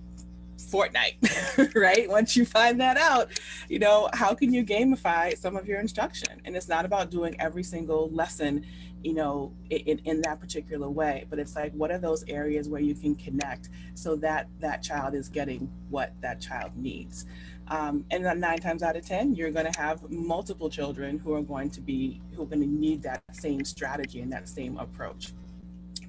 Fortnite, 0.58 1.76
right? 1.76 2.10
Once 2.10 2.36
you 2.36 2.46
find 2.46 2.80
that 2.80 2.98
out, 2.98 3.40
you 3.70 3.80
know, 3.80 4.10
how 4.14 4.34
can 4.34 4.54
you 4.54 4.64
gamify 4.64 5.38
some 5.38 5.56
of 5.56 5.68
your 5.68 5.80
instruction? 5.80 6.42
And 6.46 6.56
it's 6.56 6.68
not 6.68 6.86
about 6.86 7.12
doing 7.12 7.36
every 7.40 7.64
single 7.64 8.10
lesson 8.12 8.66
you 9.04 9.14
know, 9.14 9.52
in, 9.70 10.00
in 10.00 10.22
that 10.22 10.40
particular 10.40 10.90
way. 10.90 11.26
But 11.30 11.40
it's 11.40 11.56
like, 11.56 11.74
what 11.74 11.92
are 11.92 11.98
those 11.98 12.24
areas 12.28 12.70
where 12.70 12.82
you 12.82 12.96
can 12.96 13.16
connect 13.16 13.70
so 13.94 14.16
that 14.18 14.48
that 14.60 14.82
child 14.82 15.14
is 15.14 15.30
getting 15.30 15.70
what 15.90 16.14
that 16.22 16.40
child 16.40 16.72
needs? 16.76 17.26
Um, 17.68 18.06
and 18.12 18.24
nine 18.40 18.60
times 18.60 18.84
out 18.84 18.96
of 18.96 19.06
10, 19.06 19.36
you're 19.36 19.52
going 19.52 19.72
to 19.72 19.80
have 19.80 20.10
multiple 20.10 20.70
children 20.70 21.18
who 21.18 21.34
are 21.34 21.42
going 21.42 21.70
to 21.72 21.82
be, 21.82 22.22
who 22.36 22.44
are 22.44 22.48
going 22.48 22.62
to 22.62 22.68
need 22.68 23.02
that 23.04 23.24
same 23.32 23.64
strategy 23.64 24.22
and 24.22 24.32
that 24.34 24.50
same 24.50 24.78
approach. 24.78 25.34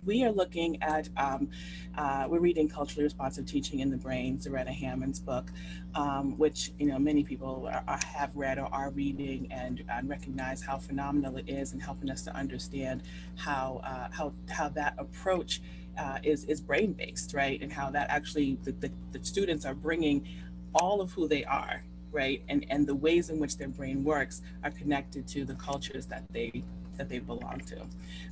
We 0.05 0.23
are 0.25 0.33
looking 0.33 0.83
at, 0.83 1.09
um, 1.17 1.49
uh, 1.97 2.27
we're 2.29 2.41
reading 2.41 2.69
Culturally 2.69 3.05
Responsive 3.05 3.47
Teaching 3.47 3.81
and 3.81 3.91
the 3.91 3.97
Brain, 3.97 4.39
Zaretta 4.39 4.69
Hammond's 4.69 5.19
book, 5.19 5.51
um, 5.95 6.37
which, 6.37 6.73
you 6.79 6.87
know, 6.87 6.99
many 6.99 7.25
people 7.25 7.67
are, 7.73 7.83
are, 7.89 8.01
have 8.05 8.31
read 8.35 8.59
or 8.59 8.67
are 8.67 8.91
reading 8.91 9.49
and, 9.51 9.83
and, 9.89 10.09
recognize 10.09 10.61
how 10.61 10.77
phenomenal 10.77 11.39
it 11.39 11.49
is 11.49 11.73
in 11.73 11.81
helping 11.81 12.11
us 12.11 12.23
to 12.23 12.37
understand 12.37 13.03
how, 13.37 13.81
uh, 13.85 14.09
how, 14.11 14.35
how 14.51 14.69
that 14.69 14.95
approach 14.99 15.63
uh, 15.97 16.19
is, 16.23 16.45
is 16.45 16.61
brain-based, 16.61 17.33
right? 17.33 17.63
And 17.63 17.73
how 17.73 17.91
that 17.91 18.11
actually, 18.11 18.59
the, 18.63 18.73
the, 18.73 18.91
the 19.13 19.25
students 19.25 19.65
are 19.65 19.75
bringing 19.75 20.29
all 20.75 21.01
of 21.01 21.13
who 21.13 21.29
they 21.29 21.45
are 21.45 21.83
right 22.11 22.43
and 22.49 22.65
and 22.71 22.87
the 22.87 22.95
ways 22.95 23.29
in 23.29 23.39
which 23.41 23.59
their 23.59 23.69
brain 23.69 24.05
works 24.05 24.41
are 24.63 24.71
connected 24.71 25.27
to 25.27 25.45
the 25.45 25.55
cultures 25.55 26.07
that 26.07 26.23
they 26.31 26.63
that 26.97 27.09
they 27.09 27.19
belong 27.19 27.61
to. 27.67 27.81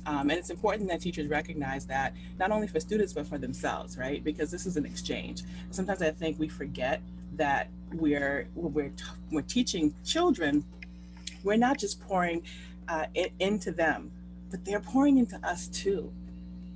Um, 0.05 0.29
and 0.29 0.33
it's 0.33 0.49
important 0.49 0.89
that 0.89 1.01
teachers 1.01 1.27
recognize 1.27 1.85
that 1.87 2.13
not 2.39 2.51
only 2.51 2.67
for 2.67 2.79
students, 2.79 3.13
but 3.13 3.27
for 3.27 3.37
themselves, 3.37 3.97
right? 3.97 4.23
Because 4.23 4.51
this 4.51 4.65
is 4.65 4.77
an 4.77 4.85
exchange. 4.85 5.43
Sometimes 5.71 6.01
I 6.01 6.11
think 6.11 6.39
we 6.39 6.47
forget 6.47 7.01
that 7.35 7.69
we're, 7.93 8.47
we're, 8.55 8.91
we're 9.31 9.41
teaching 9.41 9.93
children, 10.05 10.63
we're 11.43 11.57
not 11.57 11.77
just 11.77 11.99
pouring 12.01 12.43
uh, 12.87 13.05
it 13.13 13.31
into 13.39 13.71
them, 13.71 14.11
but 14.51 14.63
they're 14.65 14.79
pouring 14.79 15.17
into 15.17 15.39
us 15.45 15.67
too. 15.67 16.11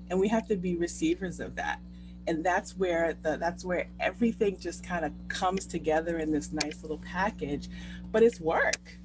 And 0.10 0.20
we 0.20 0.28
have 0.30 0.48
to 0.48 0.56
be 0.56 0.76
receivers 0.76 1.40
of 1.40 1.56
that. 1.56 1.80
And 2.28 2.44
that's 2.44 2.78
where 2.78 3.16
the 3.22 3.38
that's 3.38 3.64
where 3.64 3.88
everything 4.00 4.58
just 4.60 4.84
kind 4.84 5.06
of 5.06 5.14
comes 5.30 5.66
together 5.66 6.18
in 6.18 6.32
this 6.32 6.52
nice 6.52 6.82
little 6.82 6.98
package, 6.98 7.70
but 8.12 8.22
it's 8.22 8.40
work 8.42 9.00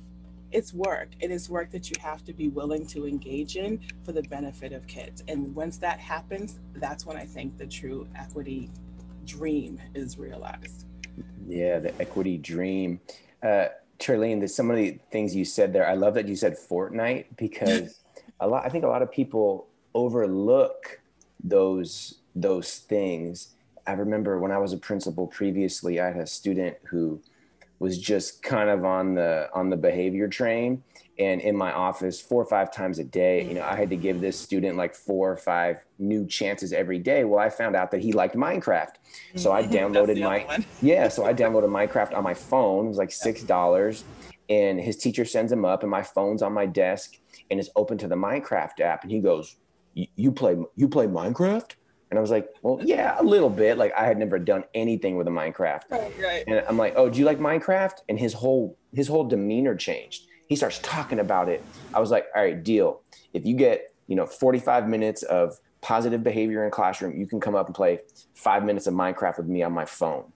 it's 0.53 0.75
work. 0.75 1.09
It 1.21 1.31
is 1.31 1.49
work 1.49 1.71
that 1.71 1.91
you 1.91 1.97
have 2.01 2.25
to 2.25 2.33
be 2.33 2.49
willing 2.49 2.87
to 2.89 3.07
engage 3.07 3.57
in 3.57 3.81
for 4.05 4.13
the 4.13 4.23
benefit 4.23 4.73
of 4.73 4.87
kids. 4.87 5.25
And 5.29 5.55
once 5.55 5.79
that 5.79 5.99
happens, 5.99 6.61
that's 6.75 7.07
when 7.07 7.17
I 7.17 7.25
think 7.25 7.57
the 7.57 7.67
true 7.67 8.07
equity 8.15 8.71
dream 9.25 9.81
is 9.95 10.19
realized. 10.19 10.87
Yeah, 11.49 11.79
the 11.79 11.99
equity 12.01 12.39
dream. 12.39 13.01
Uh, 13.43 13.67
Charlene, 13.99 14.39
there's 14.39 14.55
some 14.55 14.71
of 14.71 14.77
the 14.77 14.99
things 15.11 15.35
you 15.35 15.45
said 15.45 15.73
there. 15.73 15.89
I 15.89 15.95
love 15.95 16.15
that 16.15 16.29
you 16.29 16.37
said 16.37 16.57
Fortnite 16.57 17.27
because 17.37 18.01
a 18.41 18.47
lot. 18.47 18.65
I 18.65 18.69
think 18.69 18.85
a 18.85 18.89
lot 18.89 19.03
of 19.03 19.11
people 19.11 19.69
overlook 19.95 21.01
those 21.43 22.19
those 22.35 22.79
things. 22.79 23.55
I 23.87 23.93
remember 23.93 24.39
when 24.39 24.53
I 24.53 24.59
was 24.59 24.73
a 24.73 24.77
principal 24.77 25.27
previously, 25.27 26.01
I 26.01 26.07
had 26.07 26.17
a 26.17 26.27
student 26.27 26.77
who 26.85 27.21
was 27.83 27.99
just 27.99 28.45
kind 28.45 28.71
of 28.71 28.85
on 28.85 29.15
the 29.15 29.51
on 29.53 29.69
the 29.69 29.77
behavior 29.77 30.29
train. 30.29 30.83
And 31.19 31.41
in 31.43 31.57
my 31.57 31.73
office 31.73 32.21
four 32.21 32.41
or 32.43 32.47
five 32.47 32.73
times 32.73 32.99
a 32.99 33.05
day 33.05 33.47
you 33.47 33.53
know 33.55 33.63
i 33.65 33.77
had 33.77 33.91
to 33.91 33.97
give 33.97 34.23
this 34.23 34.41
student 34.41 34.79
like 34.79 34.95
four 34.95 35.31
or 35.31 35.37
five 35.37 35.85
new 35.99 36.25
chances 36.27 36.73
every 36.73 37.01
day. 37.01 37.25
Well 37.25 37.41
i 37.41 37.51
found 37.51 37.75
out 37.75 37.91
that 37.91 38.01
he 38.01 38.13
liked 38.13 38.37
minecraft. 38.37 38.95
So 39.35 39.53
i 39.53 39.63
downloaded 39.79 40.23
my 40.23 40.65
yeah 40.83 41.09
so 41.09 41.27
i 41.27 41.35
downloaded 41.35 41.71
minecraft 41.71 42.15
on 42.15 42.23
my 42.23 42.35
phone. 42.35 42.87
It 42.87 42.89
was 42.89 42.99
like 42.99 43.11
six 43.11 43.43
dollars. 43.43 44.05
And 44.49 44.81
his 44.81 44.97
teacher 44.97 45.25
sends 45.25 45.51
him 45.51 45.65
up 45.65 45.83
and 45.83 45.91
my 45.91 46.03
phone's 46.03 46.43
on 46.43 46.53
my 46.53 46.67
desk 46.67 47.19
and 47.51 47.59
it's 47.59 47.71
open 47.75 47.99
to 47.99 48.09
the 48.09 48.17
minecraft 48.17 48.81
app. 48.81 49.03
And 49.03 49.11
he 49.11 49.21
goes 49.21 49.57
you 49.95 50.33
play 50.33 50.57
you 50.77 50.89
play 50.89 51.07
minecraft 51.07 51.73
and 52.13 52.19
I 52.19 52.21
was 52.21 52.31
like, 52.31 52.47
well, 52.61 52.79
yeah, 52.85 53.17
a 53.19 53.23
little 53.23 53.49
bit. 53.49 53.79
Like 53.79 53.95
I 53.97 54.05
had 54.05 54.19
never 54.19 54.39
done 54.39 54.65
anything 54.75 55.17
with 55.17 55.27
a 55.29 55.31
Minecraft. 55.31 55.85
Right, 55.89 56.13
right. 56.23 56.45
And 56.47 56.63
I'm 56.69 56.77
like, 56.77 56.93
oh, 56.95 57.09
do 57.09 57.19
you 57.19 57.25
like 57.25 57.39
Minecraft? 57.39 58.01
And 58.07 58.19
his 58.19 58.35
whole 58.35 58.77
his 58.93 59.09
whole 59.09 59.25
demeanor 59.25 59.75
changed. 59.75 60.27
He 60.47 60.55
starts 60.55 60.79
talking 60.81 61.21
about 61.21 61.49
it. 61.49 61.65
I 61.95 62.01
was 62.01 62.11
like, 62.11 62.27
all 62.37 62.43
right, 62.43 62.63
deal. 62.63 63.01
If 63.33 63.47
you 63.47 63.57
get, 63.57 63.95
you 64.09 64.15
know, 64.15 64.27
45 64.27 64.91
minutes 64.91 65.23
of 65.23 65.59
positive 65.81 66.23
behavior 66.23 66.67
in 66.67 66.71
classroom, 66.71 67.19
you 67.19 67.27
can 67.27 67.41
come 67.41 67.55
up 67.55 67.65
and 67.65 67.75
play 67.75 68.01
five 68.35 68.63
minutes 68.63 68.87
of 68.87 68.93
Minecraft 68.93 69.39
with 69.39 69.47
me 69.47 69.63
on 69.63 69.73
my 69.73 69.87
phone. 69.87 70.31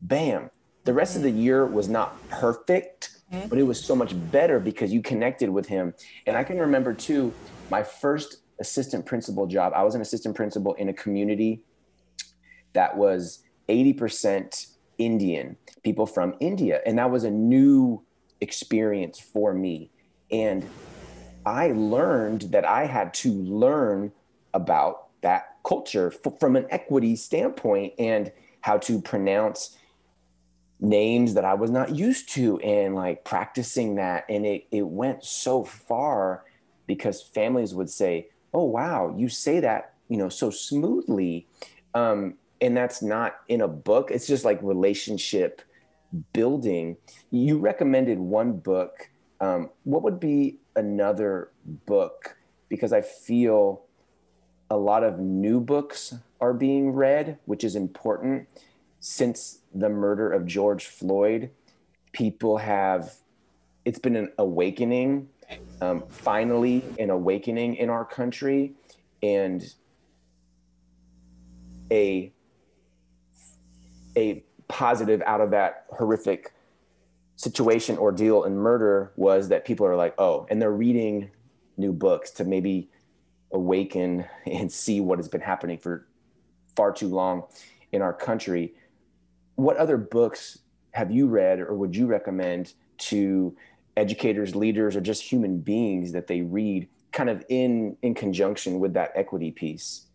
Bam. 0.00 0.50
The 0.84 0.94
rest 0.94 1.14
mm-hmm. 1.14 1.18
of 1.18 1.22
the 1.24 1.30
mm-hmm. 1.30 1.40
year 1.40 1.66
was 1.66 1.88
not 1.88 2.16
perfect, 2.28 3.18
mm-hmm. 3.32 3.48
but 3.48 3.58
it 3.58 3.64
was 3.64 3.84
so 3.84 3.96
much 3.96 4.14
better 4.30 4.60
because 4.60 4.92
you 4.92 5.02
connected 5.02 5.50
with 5.50 5.66
him. 5.66 5.94
And 6.28 6.36
I 6.36 6.44
can 6.44 6.60
remember 6.60 6.94
too, 6.94 7.34
my 7.72 7.82
first 7.82 8.36
assistant 8.60 9.06
principal 9.06 9.46
job. 9.46 9.72
I 9.74 9.82
was 9.82 9.94
an 9.94 10.00
assistant 10.00 10.34
principal 10.34 10.74
in 10.74 10.88
a 10.88 10.92
community 10.92 11.62
that 12.72 12.96
was 12.96 13.42
80% 13.68 14.66
Indian, 14.98 15.56
people 15.82 16.06
from 16.06 16.34
India. 16.40 16.80
And 16.84 16.98
that 16.98 17.10
was 17.10 17.24
a 17.24 17.30
new 17.30 18.02
experience 18.40 19.18
for 19.18 19.54
me. 19.54 19.90
And 20.30 20.68
I 21.46 21.68
learned 21.68 22.42
that 22.52 22.64
I 22.64 22.86
had 22.86 23.14
to 23.14 23.32
learn 23.32 24.12
about 24.54 25.08
that 25.22 25.56
culture 25.64 26.12
f- 26.12 26.38
from 26.38 26.56
an 26.56 26.66
equity 26.70 27.16
standpoint 27.16 27.94
and 27.98 28.32
how 28.60 28.78
to 28.78 29.00
pronounce 29.00 29.76
names 30.80 31.34
that 31.34 31.44
I 31.44 31.54
was 31.54 31.70
not 31.70 31.94
used 31.94 32.28
to 32.30 32.58
and 32.60 32.94
like 32.94 33.24
practicing 33.24 33.96
that. 33.96 34.24
And 34.28 34.46
it, 34.46 34.66
it 34.70 34.86
went 34.86 35.24
so 35.24 35.64
far 35.64 36.44
because 36.86 37.22
families 37.22 37.74
would 37.74 37.90
say, 37.90 38.28
oh 38.54 38.64
wow 38.64 39.14
you 39.16 39.28
say 39.28 39.60
that 39.60 39.94
you 40.08 40.16
know 40.16 40.28
so 40.28 40.50
smoothly 40.50 41.46
um, 41.94 42.34
and 42.60 42.76
that's 42.76 43.02
not 43.02 43.36
in 43.48 43.60
a 43.60 43.68
book. 43.68 44.10
It's 44.10 44.26
just 44.26 44.44
like 44.44 44.58
relationship 44.62 45.62
building. 46.32 46.96
You 47.30 47.58
recommended 47.58 48.18
one 48.18 48.52
book. 48.58 49.10
Um, 49.40 49.70
what 49.84 50.02
would 50.02 50.18
be 50.18 50.58
another 50.76 51.50
book? 51.86 52.36
Because 52.68 52.92
i 52.92 53.00
feel 53.00 53.82
a 54.70 54.76
lot 54.76 55.02
of 55.02 55.18
new 55.18 55.58
books 55.60 56.14
are 56.40 56.52
being 56.52 56.92
read 56.92 57.38
which 57.46 57.64
is 57.64 57.76
important. 57.76 58.48
Since 59.00 59.60
the 59.74 59.88
murder 59.88 60.32
of 60.32 60.44
george 60.44 60.86
floyd 60.86 61.50
people 62.12 62.58
have 62.58 63.14
it's 63.84 63.98
been 63.98 64.16
an 64.16 64.32
awakening 64.38 65.28
um, 65.80 66.02
finally 66.08 66.84
an 66.98 67.10
awakening 67.10 67.76
in 67.76 67.90
our 67.90 68.04
country 68.04 68.72
and 69.22 69.74
a 71.90 72.32
a 74.16 74.44
positive 74.68 75.22
out 75.22 75.40
of 75.40 75.50
that 75.50 75.86
horrific 75.90 76.52
situation 77.36 77.96
ordeal 77.96 78.44
and 78.44 78.56
murder 78.56 79.12
was 79.16 79.48
that 79.48 79.64
people 79.64 79.86
are 79.86 79.96
like 79.96 80.14
oh 80.18 80.46
and 80.50 80.60
they're 80.60 80.70
reading 80.70 81.30
new 81.78 81.92
books 81.92 82.30
to 82.30 82.44
maybe 82.44 82.90
awaken 83.52 84.24
and 84.46 84.70
see 84.70 85.00
what 85.00 85.18
has 85.18 85.28
been 85.28 85.40
happening 85.40 85.78
for 85.78 86.06
far 86.76 86.92
too 86.92 87.08
long 87.08 87.44
in 87.92 88.02
our 88.02 88.12
country. 88.12 88.74
What 89.54 89.76
other 89.76 89.96
books 89.96 90.58
have 90.92 91.10
you 91.10 91.26
read 91.26 91.60
or 91.60 91.74
would 91.74 91.96
you 91.96 92.06
recommend 92.06 92.74
to 92.98 93.56
educators, 93.98 94.54
leaders, 94.54 94.96
or 94.96 95.00
just 95.00 95.22
human 95.22 95.58
beings 95.58 96.12
that 96.12 96.26
they 96.26 96.42
read 96.42 96.88
kind 97.12 97.28
of 97.28 97.44
in 97.48 97.96
in 98.02 98.14
conjunction 98.14 98.80
with 98.80 98.94
that 98.94 99.12
equity 99.14 99.50
piece? 99.50 100.06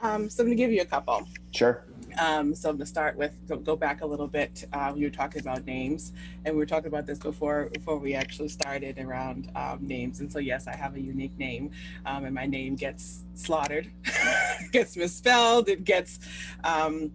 Um, 0.00 0.28
so 0.28 0.42
I'm 0.42 0.48
going 0.48 0.58
to 0.58 0.62
give 0.62 0.70
you 0.70 0.82
a 0.82 0.86
couple. 0.86 1.26
Sure. 1.52 1.86
Um, 2.18 2.54
so 2.54 2.74
to 2.74 2.84
start 2.84 3.16
with, 3.16 3.34
go, 3.48 3.56
go 3.56 3.74
back 3.74 4.02
a 4.02 4.06
little 4.06 4.28
bit. 4.28 4.66
Uh, 4.72 4.92
you 4.94 5.06
were 5.06 5.10
talking 5.10 5.40
about 5.40 5.64
names, 5.64 6.12
and 6.44 6.54
we 6.54 6.58
were 6.58 6.66
talking 6.66 6.88
about 6.88 7.06
this 7.06 7.18
before 7.18 7.70
before 7.72 7.98
we 7.98 8.14
actually 8.14 8.48
started 8.48 8.98
around 8.98 9.50
um, 9.56 9.78
names. 9.80 10.20
And 10.20 10.30
so 10.30 10.38
yes, 10.38 10.66
I 10.66 10.76
have 10.76 10.94
a 10.94 11.00
unique 11.00 11.36
name, 11.38 11.70
um, 12.04 12.24
and 12.24 12.34
my 12.34 12.46
name 12.46 12.76
gets 12.76 13.24
slaughtered, 13.34 13.90
gets 14.72 14.96
misspelled, 14.96 15.68
it 15.68 15.84
gets 15.84 16.20
um, 16.62 17.10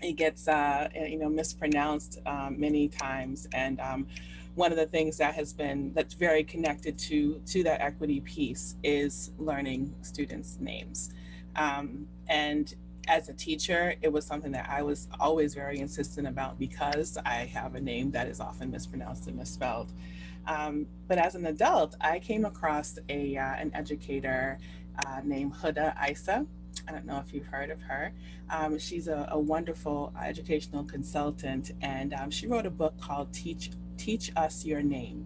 it 0.00 0.12
gets 0.12 0.48
uh, 0.48 0.88
you 0.94 1.18
know 1.18 1.28
mispronounced 1.28 2.20
um, 2.24 2.58
many 2.58 2.88
times, 2.88 3.48
and 3.52 3.80
um, 3.80 4.06
one 4.54 4.70
of 4.70 4.78
the 4.78 4.86
things 4.86 5.16
that 5.16 5.34
has 5.34 5.52
been 5.52 5.92
that's 5.94 6.14
very 6.14 6.44
connected 6.44 6.98
to 6.98 7.40
to 7.46 7.62
that 7.62 7.80
equity 7.80 8.20
piece 8.20 8.76
is 8.82 9.30
learning 9.38 9.94
students 10.02 10.58
names. 10.60 11.10
Um, 11.56 12.06
and 12.28 12.74
as 13.08 13.28
a 13.28 13.32
teacher 13.32 13.94
it 14.00 14.12
was 14.12 14.24
something 14.24 14.52
that 14.52 14.68
i 14.70 14.80
was 14.80 15.08
always 15.18 15.54
very 15.54 15.80
insistent 15.80 16.28
about 16.28 16.56
because 16.56 17.18
i 17.26 17.44
have 17.52 17.74
a 17.74 17.80
name 17.80 18.12
that 18.12 18.28
is 18.28 18.38
often 18.38 18.70
mispronounced 18.70 19.26
and 19.26 19.36
misspelled. 19.36 19.92
Um, 20.46 20.86
but 21.08 21.18
as 21.18 21.34
an 21.34 21.46
adult 21.46 21.96
i 22.00 22.18
came 22.18 22.44
across 22.44 22.98
a 23.08 23.36
uh, 23.36 23.54
an 23.54 23.72
educator 23.74 24.58
uh, 25.06 25.20
named 25.24 25.54
Huda 25.54 25.94
Essa 26.00 26.46
I 26.88 26.92
don't 26.92 27.04
know 27.04 27.18
if 27.18 27.32
you've 27.32 27.46
heard 27.46 27.70
of 27.70 27.80
her. 27.82 28.12
Um, 28.50 28.78
she's 28.78 29.08
a, 29.08 29.28
a, 29.30 29.38
wonderful 29.38 30.12
educational 30.20 30.84
consultant, 30.84 31.72
and 31.82 32.14
um, 32.14 32.30
she 32.30 32.46
wrote 32.46 32.66
a 32.66 32.70
book 32.70 32.98
called 33.00 33.32
Teach 33.32 33.70
Teach 34.02 34.32
Us 34.34 34.64
Your 34.64 34.82
Name. 34.82 35.24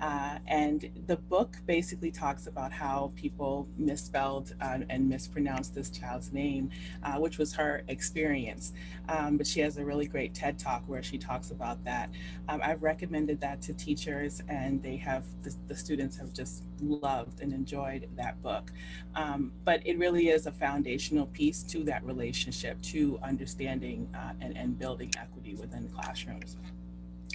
Uh, 0.00 0.38
and 0.46 0.88
the 1.08 1.16
book 1.16 1.56
basically 1.66 2.12
talks 2.12 2.46
about 2.46 2.70
how 2.70 3.12
people 3.16 3.68
misspelled 3.76 4.54
uh, 4.60 4.78
and 4.88 5.08
mispronounced 5.08 5.74
this 5.74 5.90
child's 5.90 6.32
name, 6.32 6.70
uh, 7.02 7.14
which 7.14 7.36
was 7.36 7.52
her 7.52 7.82
experience. 7.88 8.72
Um, 9.08 9.36
but 9.36 9.44
she 9.44 9.58
has 9.58 9.76
a 9.76 9.84
really 9.84 10.06
great 10.06 10.34
TED 10.34 10.56
talk 10.56 10.84
where 10.86 11.02
she 11.02 11.18
talks 11.18 11.50
about 11.50 11.84
that. 11.84 12.10
Um, 12.48 12.60
I've 12.62 12.80
recommended 12.80 13.40
that 13.40 13.60
to 13.62 13.74
teachers, 13.74 14.40
and 14.48 14.80
they 14.80 14.96
have 14.98 15.24
the, 15.42 15.52
the 15.66 15.74
students 15.74 16.16
have 16.16 16.32
just 16.32 16.62
loved 16.80 17.40
and 17.40 17.52
enjoyed 17.52 18.08
that 18.16 18.40
book. 18.40 18.70
Um, 19.16 19.50
but 19.64 19.84
it 19.84 19.98
really 19.98 20.28
is 20.28 20.46
a 20.46 20.52
foundational 20.52 21.26
piece 21.26 21.64
to 21.64 21.82
that 21.84 22.06
relationship, 22.06 22.80
to 22.82 23.18
understanding 23.24 24.08
uh, 24.14 24.32
and, 24.40 24.56
and 24.56 24.78
building 24.78 25.10
equity 25.18 25.56
within 25.56 25.88
classrooms. 25.88 26.56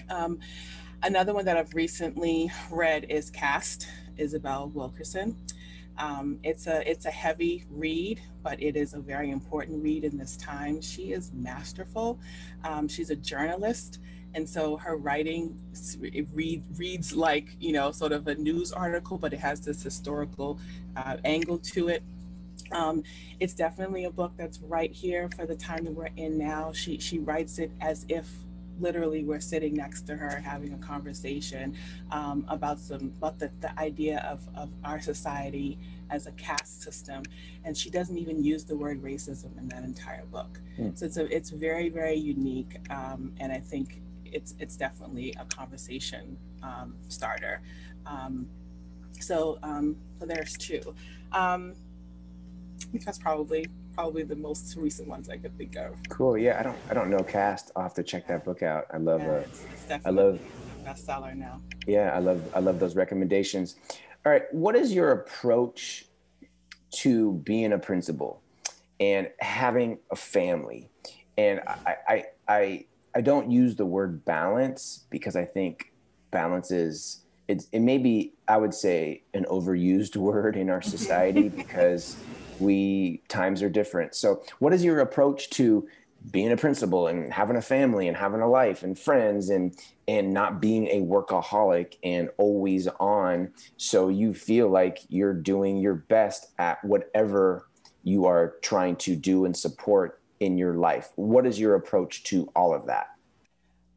Um, 0.10 0.40
another 1.04 1.34
one 1.34 1.46
that 1.46 1.58
I've 1.58 1.74
recently 1.74 2.52
read 2.72 3.06
is 3.10 3.30
Caste, 3.30 3.88
Isabel 4.18 4.70
Wilkerson. 4.70 5.36
Um, 5.98 6.40
it's 6.44 6.68
a 6.68 6.90
it's 6.90 7.06
a 7.06 7.12
heavy 7.12 7.64
read, 7.70 8.22
but 8.44 8.62
it 8.62 8.76
is 8.76 8.94
a 8.94 9.00
very 9.00 9.32
important 9.32 9.82
read 9.82 10.04
in 10.04 10.18
this 10.18 10.36
time. 10.36 10.82
She 10.82 11.14
is 11.14 11.32
masterful. 11.34 12.20
Um, 12.64 12.88
she's 12.88 13.10
a 13.10 13.16
journalist, 13.16 14.00
and 14.34 14.48
so 14.48 14.76
her 14.78 14.98
writing 14.98 15.58
it 16.02 16.28
read, 16.34 16.64
reads 16.78 17.16
like 17.16 17.56
you 17.60 17.72
know 17.72 17.92
sort 17.92 18.12
of 18.12 18.28
a 18.28 18.36
news 18.36 18.74
article, 18.74 19.18
but 19.18 19.32
it 19.32 19.40
has 19.40 19.62
this 19.62 19.82
historical 19.82 20.60
uh, 20.98 21.18
angle 21.24 21.60
to 21.60 21.88
it. 21.88 22.04
Um, 22.72 23.04
it's 23.40 23.54
definitely 23.54 24.04
a 24.06 24.12
book 24.12 24.34
that's 24.38 24.60
right 24.60 24.92
here 24.92 25.30
for 25.30 25.46
the 25.46 25.56
time 25.56 25.86
that 25.86 25.94
we're 25.94 26.10
in 26.18 26.38
now. 26.38 26.74
She 26.74 27.00
she 27.00 27.20
writes 27.20 27.58
it 27.58 27.72
as 27.80 28.06
if 28.10 28.30
literally 28.80 29.24
we're 29.24 29.40
sitting 29.40 29.76
next 29.76 30.02
to 30.04 30.16
her 30.16 30.40
having 30.40 30.74
a 30.74 30.78
conversation 30.78 31.76
um, 32.12 32.46
about 32.48 32.80
some 32.80 33.14
about 33.18 33.40
the, 33.40 33.52
the 33.62 33.80
idea 33.80 34.20
of, 34.30 34.48
of 34.56 34.70
our 34.84 35.02
society 35.02 35.78
as 36.10 36.28
a 36.28 36.32
caste 36.34 36.84
system. 36.84 37.24
And 37.64 37.76
she 37.76 37.90
doesn't 37.90 38.18
even 38.18 38.44
use 38.44 38.64
the 38.64 38.76
word 38.76 39.02
racism 39.02 39.58
in 39.58 39.68
that 39.70 39.84
entire 39.84 40.26
book. 40.26 40.60
Mm. 40.80 40.98
so 40.98 41.06
it's 41.06 41.18
a, 41.18 41.36
it's 41.36 41.50
very 41.52 41.90
very 41.90 42.16
unique 42.18 42.76
um, 42.90 43.32
and 43.40 43.50
i 43.50 43.60
think 43.60 44.02
it's 44.36 44.54
it's 44.60 44.76
definitely 44.76 45.34
a 45.40 45.46
conversation 45.46 46.38
um, 46.62 46.96
starter. 47.08 47.62
Um, 48.06 48.48
so 49.20 49.58
um, 49.64 49.96
so 50.20 50.26
there's 50.26 50.54
two. 50.58 50.82
Um, 51.32 51.74
I 52.82 52.86
think 52.92 53.06
that's 53.06 53.18
probably 53.18 53.68
probably 53.96 54.24
the 54.24 54.36
most 54.36 54.76
recent 54.76 55.08
ones 55.08 55.30
I 55.30 55.38
could 55.38 55.58
think 55.58 55.76
of. 55.78 55.96
Cool. 56.10 56.38
Yeah, 56.38 56.60
I 56.60 56.64
don't 56.64 56.78
I 56.90 56.94
don't 56.94 57.10
know 57.10 57.24
Caste. 57.24 57.72
I'll 57.76 57.84
have 57.84 57.94
to 57.96 58.04
check 58.04 58.28
that 58.28 58.44
book 58.44 58.62
out. 58.62 58.86
I 58.94 58.98
love 58.98 59.22
yeah, 59.22 59.30
uh, 59.30 59.34
it's, 59.36 59.66
it's 59.90 60.06
I 60.06 60.10
love 60.10 60.40
bestseller 60.86 61.36
now. 61.36 61.62
Yeah, 61.88 62.12
I 62.14 62.20
love 62.20 62.42
I 62.54 62.60
love 62.60 62.80
those 62.80 62.96
recommendations. 62.96 63.76
All 64.26 64.32
right, 64.32 64.44
what 64.52 64.76
is 64.76 64.94
your 64.94 65.12
approach 65.12 66.06
to 66.92 67.34
being 67.46 67.74
a 67.74 67.80
principal 67.80 68.42
and 69.00 69.30
having 69.40 70.00
a 70.12 70.16
family? 70.16 70.90
And 71.38 71.62
I 71.66 71.96
I 72.08 72.24
I 72.48 72.86
I 73.16 73.22
don't 73.22 73.50
use 73.50 73.76
the 73.76 73.86
word 73.86 74.26
balance 74.26 75.06
because 75.10 75.36
I 75.36 75.46
think 75.46 75.94
balance 76.32 76.70
is 76.70 77.22
it's 77.48 77.68
it 77.72 77.80
may 77.80 77.98
be 77.98 78.34
I 78.48 78.58
would 78.58 78.74
say 78.74 79.24
an 79.34 79.46
overused 79.46 80.16
word 80.18 80.58
in 80.58 80.70
our 80.70 80.82
society 80.82 81.50
because 81.62 82.18
we 82.60 83.22
times 83.28 83.62
are 83.62 83.70
different. 83.70 84.16
So, 84.16 84.44
what 84.60 84.74
is 84.74 84.84
your 84.84 85.00
approach 85.00 85.50
to 85.52 85.88
being 86.32 86.52
a 86.52 86.58
principal 86.58 87.08
and 87.08 87.32
having 87.32 87.56
a 87.56 87.62
family 87.62 88.08
and 88.08 88.18
having 88.18 88.42
a 88.42 88.50
life 88.50 88.84
and 88.84 88.98
friends 88.98 89.50
and 89.50 89.78
and 90.08 90.34
not 90.34 90.60
being 90.62 90.88
a 90.88 91.02
workaholic 91.02 91.96
and 92.04 92.30
always 92.38 92.88
on? 93.00 93.52
So 93.78 94.10
you 94.10 94.34
feel 94.34 94.70
like 94.70 95.00
you're 95.10 95.34
doing 95.34 95.78
your 95.78 95.96
best 95.96 96.48
at 96.58 96.84
whatever 96.84 97.68
you 98.04 98.26
are 98.26 98.56
trying 98.62 98.96
to 98.98 99.16
do 99.16 99.46
and 99.46 99.56
support 99.56 100.22
in 100.40 100.58
your 100.58 100.76
life. 100.76 101.10
What 101.16 101.46
is 101.46 101.60
your 101.60 101.76
approach 101.76 102.24
to 102.26 102.50
all 102.56 102.74
of 102.74 102.88
that? 102.88 103.08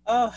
Oh 0.06 0.34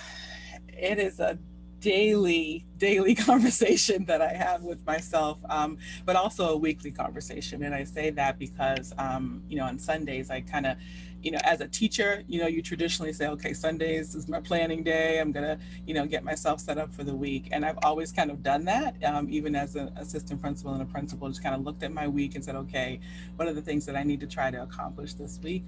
it 0.82 1.00
is 1.00 1.20
a 1.20 1.38
daily 1.82 2.66
daily 2.78 3.14
conversation 3.30 4.06
that 4.06 4.22
i 4.22 4.32
have 4.32 4.64
with 4.64 4.86
myself 4.86 5.38
um, 5.50 5.78
but 6.06 6.16
also 6.16 6.50
a 6.50 6.58
weekly 6.58 6.92
conversation. 6.92 7.64
And 7.64 7.76
i 7.76 7.84
say 7.84 8.12
that 8.12 8.40
because 8.40 8.94
um, 8.98 9.44
you 9.50 9.58
know 9.58 9.66
on 9.66 9.78
sundays 9.78 10.30
i 10.30 10.42
kind 10.42 10.66
of 10.66 10.78
you 11.22 11.32
know 11.32 11.40
as 11.44 11.62
a 11.62 11.68
teacher 11.68 12.24
you 12.28 12.40
know 12.40 12.48
you 12.48 12.62
traditionally 12.62 13.14
say 13.14 13.28
okay 13.28 13.54
sundays 13.54 14.16
is 14.16 14.28
my 14.28 14.40
planning 14.40 14.84
day. 14.84 15.20
I'm 15.20 15.32
gonna 15.32 15.60
you 15.86 15.94
know 15.94 16.06
get 16.06 16.24
myself 16.24 16.60
set 16.60 16.78
up 16.78 16.94
for 16.94 17.04
the 17.04 17.16
week. 17.16 17.50
And 17.52 17.66
i've 17.66 17.78
always 17.84 18.12
kind 18.12 18.32
of 18.32 18.42
done 18.44 18.66
that 18.66 18.96
um, 19.04 19.28
even 19.30 19.56
as 19.56 19.76
an 19.76 19.92
assistant 19.98 20.42
principal 20.42 20.74
and 20.74 20.82
a 20.82 20.86
principal 20.86 21.28
just 21.30 21.44
kind 21.44 21.56
of 21.56 21.62
looked 21.62 21.84
at 21.84 21.92
my 21.92 22.08
week 22.08 22.36
and 22.36 22.44
said 22.44 22.56
okay 22.56 23.00
what 23.36 23.48
are 23.48 23.54
the 23.54 23.62
things 23.62 23.86
that 23.86 23.96
i 23.96 24.04
need 24.04 24.20
to 24.20 24.28
try 24.28 24.50
to 24.52 24.62
accomplish 24.62 25.14
this 25.14 25.40
week? 25.44 25.64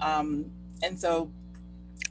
Um, 0.00 0.50
and 0.82 0.98
so 0.98 1.30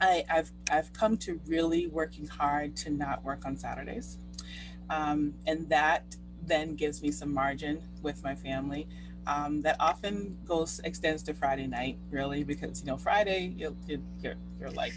I, 0.00 0.24
have 0.28 0.50
I've 0.70 0.92
come 0.92 1.16
to 1.18 1.40
really 1.46 1.86
working 1.86 2.26
hard 2.26 2.76
to 2.76 2.90
not 2.90 3.24
work 3.24 3.44
on 3.46 3.56
Saturdays. 3.56 4.18
Um, 4.90 5.34
and 5.46 5.68
that 5.70 6.16
then 6.42 6.74
gives 6.74 7.02
me 7.02 7.10
some 7.10 7.32
margin 7.32 7.82
with 8.02 8.22
my 8.22 8.34
family. 8.34 8.86
Um, 9.26 9.62
that 9.62 9.76
often 9.80 10.36
goes 10.44 10.80
extends 10.84 11.22
to 11.24 11.34
Friday 11.34 11.66
night, 11.66 11.98
really, 12.10 12.44
because 12.44 12.80
you 12.80 12.86
know 12.86 12.98
Friday 12.98 13.54
you're 13.56 13.74
you're, 13.86 14.34
you're 14.60 14.70
like 14.72 14.92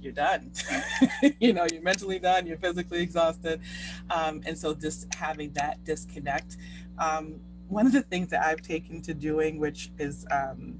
you're 0.00 0.12
done. 0.12 0.52
you 1.40 1.52
know 1.52 1.66
you're 1.72 1.82
mentally 1.82 2.20
done, 2.20 2.46
you're 2.46 2.58
physically 2.58 3.00
exhausted, 3.00 3.60
um, 4.10 4.42
and 4.46 4.56
so 4.56 4.74
just 4.74 5.12
having 5.14 5.52
that 5.54 5.82
disconnect. 5.84 6.56
Um, 6.98 7.40
one 7.68 7.86
of 7.86 7.92
the 7.92 8.02
things 8.02 8.28
that 8.30 8.44
I've 8.44 8.62
taken 8.62 9.02
to 9.02 9.14
doing, 9.14 9.58
which 9.58 9.90
is 9.98 10.24
um, 10.30 10.78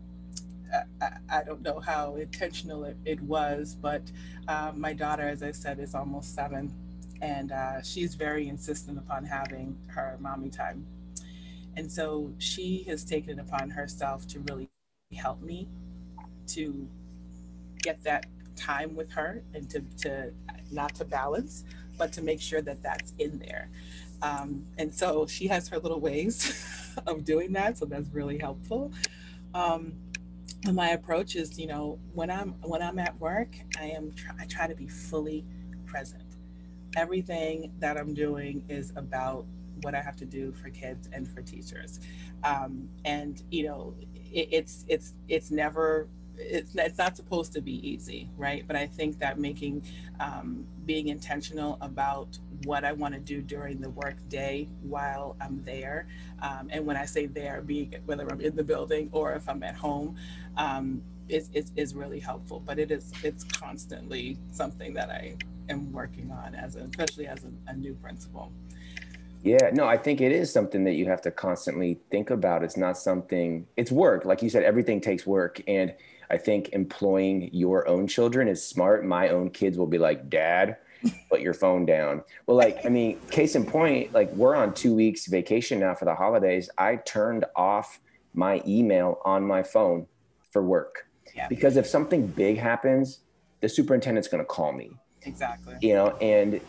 I, 1.01 1.09
I, 1.31 1.43
don't 1.45 1.63
know 1.63 1.81
how 1.81 2.17
intentional 2.17 2.85
it, 2.85 2.97
it 3.05 3.21
was, 3.21 3.77
but 3.81 4.03
uh, 4.49 4.73
my 4.75 4.93
daughter, 4.93 5.23
as 5.29 5.43
I 5.43 5.53
said, 5.53 5.79
is 5.79 5.95
almost 5.95 6.35
seven, 6.35 6.73
and 7.21 7.53
uh, 7.53 7.83
she's 7.83 8.15
very 8.15 8.49
insistent 8.49 8.99
upon 8.99 9.25
having 9.25 9.79
her 9.89 10.17
mommy 10.21 10.51
time. 10.51 10.87
And 11.77 11.91
so 11.91 12.33
she 12.39 12.85
has 12.89 13.05
taken 13.05 13.39
it 13.39 13.43
upon 13.43 13.71
herself 13.71 14.27
to 14.29 14.41
really 14.41 14.69
help 15.15 15.41
me 15.43 15.69
to 16.49 16.89
get 17.83 18.03
that 18.05 18.27
time 18.57 18.95
with 18.95 19.11
her 19.13 19.43
and 19.55 19.69
to, 19.71 19.81
to 20.03 20.33
not 20.71 20.95
to 20.97 21.05
balance, 21.05 21.65
but 21.99 22.13
to 22.13 22.23
make 22.23 22.41
sure 22.41 22.63
that 22.63 22.83
that's 22.83 23.13
in 23.19 23.39
there. 23.39 23.71
Um, 24.23 24.67
and 24.79 24.95
so 24.95 25.27
she 25.27 25.49
has 25.49 25.69
her 25.69 25.79
little 25.79 26.01
ways 26.01 26.97
of 27.07 27.25
doing 27.25 27.53
that. 27.53 27.79
So 27.79 27.85
that's 27.85 28.09
really 28.11 28.39
helpful. 28.39 28.93
Um, 29.53 29.93
and 30.67 30.75
my 30.77 30.91
approach 30.91 31.37
is 31.37 31.59
you 31.59 31.67
know 31.67 31.99
when 32.15 32.31
i'm 32.31 32.51
when 32.63 32.83
i'm 32.83 32.99
at 32.99 33.19
work 33.21 33.57
i 33.81 33.85
am 33.85 34.13
i 34.41 34.45
try 34.47 34.67
to 34.67 34.75
be 34.75 34.87
fully 34.89 35.45
present. 35.87 36.23
Everything 36.97 37.73
that 37.81 37.97
i'm 37.97 38.15
doing 38.15 38.65
is 38.69 38.93
about 38.97 39.47
what 39.83 39.95
i 39.95 40.01
have 40.01 40.17
to 40.17 40.25
do 40.27 40.53
for 40.53 40.71
kids 40.71 41.09
and 41.13 41.29
for 41.29 41.43
teachers. 41.43 42.01
Um, 42.45 42.89
and 43.05 43.43
you 43.51 43.65
know 43.65 43.95
it, 44.33 44.49
it's 44.53 44.85
it's 44.89 45.15
it's 45.29 45.51
never 45.51 46.09
it's, 46.39 46.75
it's 46.75 46.99
not 46.99 47.17
supposed 47.17 47.53
to 47.53 47.61
be 47.61 47.87
easy 47.89 48.31
right 48.37 48.67
but 48.67 48.77
i 48.77 48.87
think 48.87 49.19
that 49.19 49.39
making 49.39 49.83
um, 50.21 50.67
being 50.87 51.09
intentional 51.09 51.79
about 51.81 52.39
what 52.65 52.85
i 52.85 52.93
want 52.93 53.15
to 53.15 53.21
do 53.21 53.41
during 53.41 53.81
the 53.81 53.91
work 53.91 54.17
day 54.29 54.69
while 54.83 55.37
i'm 55.41 55.63
there 55.65 56.07
um, 56.43 56.69
and 56.71 56.85
when 56.85 56.97
i 56.97 57.05
say 57.05 57.27
there 57.27 57.63
being 57.63 57.95
whether 58.07 58.27
i'm 58.31 58.41
in 58.41 58.55
the 58.57 58.65
building 58.65 59.09
or 59.13 59.33
if 59.33 59.49
i'm 59.49 59.63
at 59.63 59.75
home 59.75 60.17
um, 60.57 61.03
is, 61.29 61.49
is, 61.53 61.73
is 61.77 61.95
really 61.95 62.21
helpful 62.21 62.61
but 62.61 62.79
it 62.79 62.91
is 62.91 63.13
it's 63.23 63.45
constantly 63.45 64.39
something 64.51 64.93
that 64.93 65.11
i 65.11 65.37
am 65.69 65.91
working 65.93 66.31
on 66.31 66.55
as 66.55 66.77
a, 66.77 66.81
especially 66.81 67.27
as 67.27 67.45
a, 67.45 67.71
a 67.71 67.75
new 67.75 67.95
principal 67.95 68.53
yeah, 69.45 69.69
no, 69.75 69.87
I 69.87 69.99
think 69.99 70.23
it 70.23 70.33
is 70.33 70.51
something 70.51 70.85
that 70.85 70.95
you 70.95 71.05
have 71.05 71.21
to 71.21 71.31
constantly 71.31 71.99
think 72.11 72.31
about. 72.31 72.65
It's 72.65 72.79
not 72.79 72.97
something, 72.97 73.67
it's 73.77 73.93
work. 73.93 74.25
Like 74.25 74.41
you 74.41 74.49
said, 74.49 74.63
everything 74.63 75.03
takes 75.03 75.27
work. 75.27 75.61
And 75.69 75.93
I 76.31 76.39
think 76.39 76.71
employing 76.71 77.51
your 77.53 77.87
own 77.89 78.07
children 78.07 78.49
is 78.49 78.67
smart. 78.67 79.05
My 79.05 79.29
own 79.29 79.51
kids 79.51 79.79
will 79.79 79.87
be 79.87 79.99
like, 79.99 80.31
Dad, 80.31 80.77
put 81.31 81.41
your 81.41 81.55
phone 81.55 81.87
down. 81.87 82.23
Well, 82.47 82.57
like, 82.57 82.85
I 82.85 82.89
mean, 82.89 83.19
case 83.31 83.55
in 83.55 83.65
point, 83.65 84.13
like 84.13 84.31
we're 84.33 84.55
on 84.55 84.75
two 84.75 84.95
weeks 84.95 85.27
vacation 85.27 85.81
now 85.81 85.95
for 85.95 86.05
the 86.05 86.15
holidays. 86.15 86.71
I 86.79 86.97
turned 86.97 87.45
off 87.57 88.01
my 88.33 88.63
email 88.67 89.21
on 89.25 89.47
my 89.47 89.63
phone 89.63 90.07
for 90.51 90.63
work 90.63 91.09
yeah. 91.35 91.49
because 91.49 91.77
if 91.77 91.87
something 91.87 92.27
big 92.27 92.59
happens, 92.59 93.21
the 93.61 93.69
superintendent's 93.69 94.29
going 94.29 94.43
to 94.43 94.47
call 94.47 94.73
me. 94.73 94.93
Exactly. 95.23 95.77
You 95.81 95.95
know, 95.95 96.17
and 96.19 96.61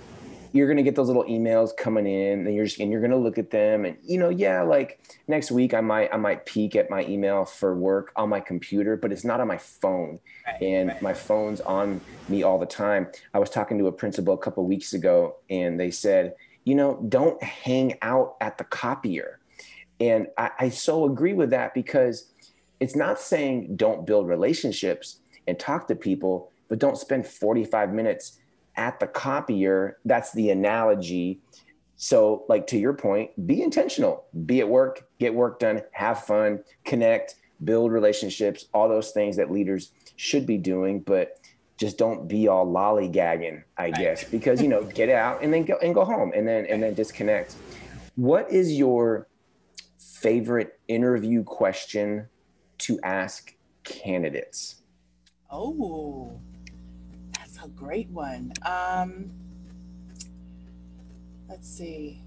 you're 0.55 0.73
to 0.73 0.83
get 0.83 0.95
those 0.95 1.07
little 1.07 1.25
emails 1.25 1.75
coming 1.75 2.07
in 2.07 2.47
and 2.47 2.55
you're 2.55 2.65
just, 2.65 2.79
and 2.79 2.91
you're 2.91 3.01
to 3.11 3.17
look 3.17 3.37
at 3.37 3.51
them 3.51 3.83
and 3.85 3.97
you 4.01 4.17
know 4.17 4.29
yeah 4.29 4.61
like 4.61 4.99
next 5.27 5.51
week 5.51 5.73
i 5.73 5.81
might 5.81 6.11
i 6.13 6.17
might 6.17 6.45
peek 6.45 6.75
at 6.75 6.89
my 6.89 7.03
email 7.05 7.43
for 7.43 7.75
work 7.75 8.11
on 8.15 8.29
my 8.29 8.39
computer 8.39 8.95
but 8.95 9.11
it's 9.11 9.25
not 9.25 9.41
on 9.41 9.47
my 9.47 9.57
phone 9.57 10.17
right, 10.47 10.61
and 10.61 10.89
right. 10.89 11.01
my 11.01 11.13
phone's 11.13 11.59
on 11.61 11.99
me 12.29 12.41
all 12.41 12.57
the 12.57 12.65
time 12.65 13.05
i 13.33 13.39
was 13.39 13.49
talking 13.49 13.77
to 13.77 13.87
a 13.87 13.91
principal 13.91 14.33
a 14.33 14.37
couple 14.37 14.65
weeks 14.65 14.93
ago 14.93 15.35
and 15.49 15.79
they 15.79 15.91
said 15.91 16.33
you 16.65 16.73
know, 16.75 16.99
don't 17.07 17.41
hang 17.41 17.97
out 18.01 18.35
at 18.41 18.57
the 18.57 18.63
copier. 18.65 19.39
And 19.99 20.27
I, 20.37 20.51
I 20.59 20.69
so 20.69 21.05
agree 21.05 21.33
with 21.33 21.51
that 21.51 21.73
because 21.73 22.27
it's 22.79 22.95
not 22.95 23.19
saying 23.19 23.77
don't 23.77 24.05
build 24.05 24.27
relationships 24.27 25.19
and 25.47 25.57
talk 25.57 25.87
to 25.87 25.95
people, 25.95 26.51
but 26.67 26.79
don't 26.79 26.97
spend 26.97 27.25
45 27.25 27.93
minutes 27.93 28.39
at 28.77 28.99
the 28.99 29.07
copier. 29.07 29.97
That's 30.05 30.31
the 30.33 30.49
analogy. 30.49 31.39
So, 31.97 32.43
like 32.49 32.67
to 32.67 32.77
your 32.77 32.93
point, 32.93 33.47
be 33.47 33.61
intentional, 33.61 34.25
be 34.45 34.59
at 34.59 34.67
work, 34.67 35.07
get 35.19 35.33
work 35.33 35.59
done, 35.59 35.81
have 35.91 36.25
fun, 36.25 36.61
connect, 36.83 37.35
build 37.63 37.91
relationships, 37.91 38.65
all 38.73 38.89
those 38.89 39.11
things 39.11 39.38
that 39.38 39.49
leaders 39.49 39.91
should 40.17 40.45
be 40.45 40.57
doing. 40.57 40.99
But 40.99 41.39
just 41.77 41.97
don't 41.97 42.27
be 42.27 42.47
all 42.47 42.65
lollygagging, 42.65 43.63
I 43.77 43.83
right. 43.83 43.95
guess, 43.95 44.23
because 44.23 44.61
you 44.61 44.67
know, 44.67 44.83
get 44.95 45.09
out 45.09 45.41
and 45.41 45.53
then 45.53 45.63
go 45.63 45.77
and 45.81 45.93
go 45.93 46.03
home 46.03 46.31
and 46.35 46.47
then 46.47 46.65
and 46.65 46.83
then 46.83 46.93
disconnect. 46.93 47.55
What 48.15 48.51
is 48.51 48.73
your 48.73 49.27
favorite 49.99 50.79
interview 50.88 51.43
question 51.43 52.27
to 52.79 52.99
ask 53.03 53.53
candidates? 53.83 54.81
Oh, 55.49 56.39
great 57.67 58.10
one. 58.10 58.54
Um, 58.63 59.32
let's 61.49 61.67
see. 61.67 62.21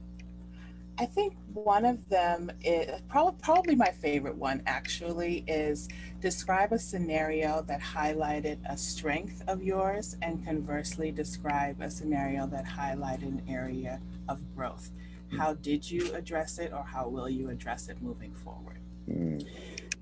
I 1.01 1.07
think 1.07 1.37
one 1.55 1.85
of 1.85 2.09
them 2.09 2.51
is 2.65 3.01
probably, 3.09 3.39
probably 3.41 3.77
my 3.77 3.91
favorite 3.91 4.35
one 4.35 4.63
actually 4.67 5.45
is 5.47 5.89
describe 6.21 6.73
a 6.73 6.79
scenario 6.79 7.63
that 7.69 7.81
highlighted 7.81 8.59
a 8.69 8.77
strength 8.77 9.45
of 9.47 9.63
yours 9.63 10.17
and 10.23 10.45
conversely 10.45 11.13
describe 11.13 11.81
a 11.81 11.89
scenario 11.89 12.49
that 12.49 12.67
highlighted 12.67 13.23
an 13.23 13.43
area 13.49 14.01
of 14.29 14.41
growth. 14.57 14.91
How 15.37 15.55
did 15.55 15.89
you 15.89 16.13
address 16.15 16.59
it 16.59 16.73
or 16.73 16.83
how 16.83 17.09
will 17.09 17.29
you 17.29 17.49
address 17.51 17.89
it 17.89 18.03
moving 18.03 18.33
forward? 18.33 18.79
Mm. 19.09 19.47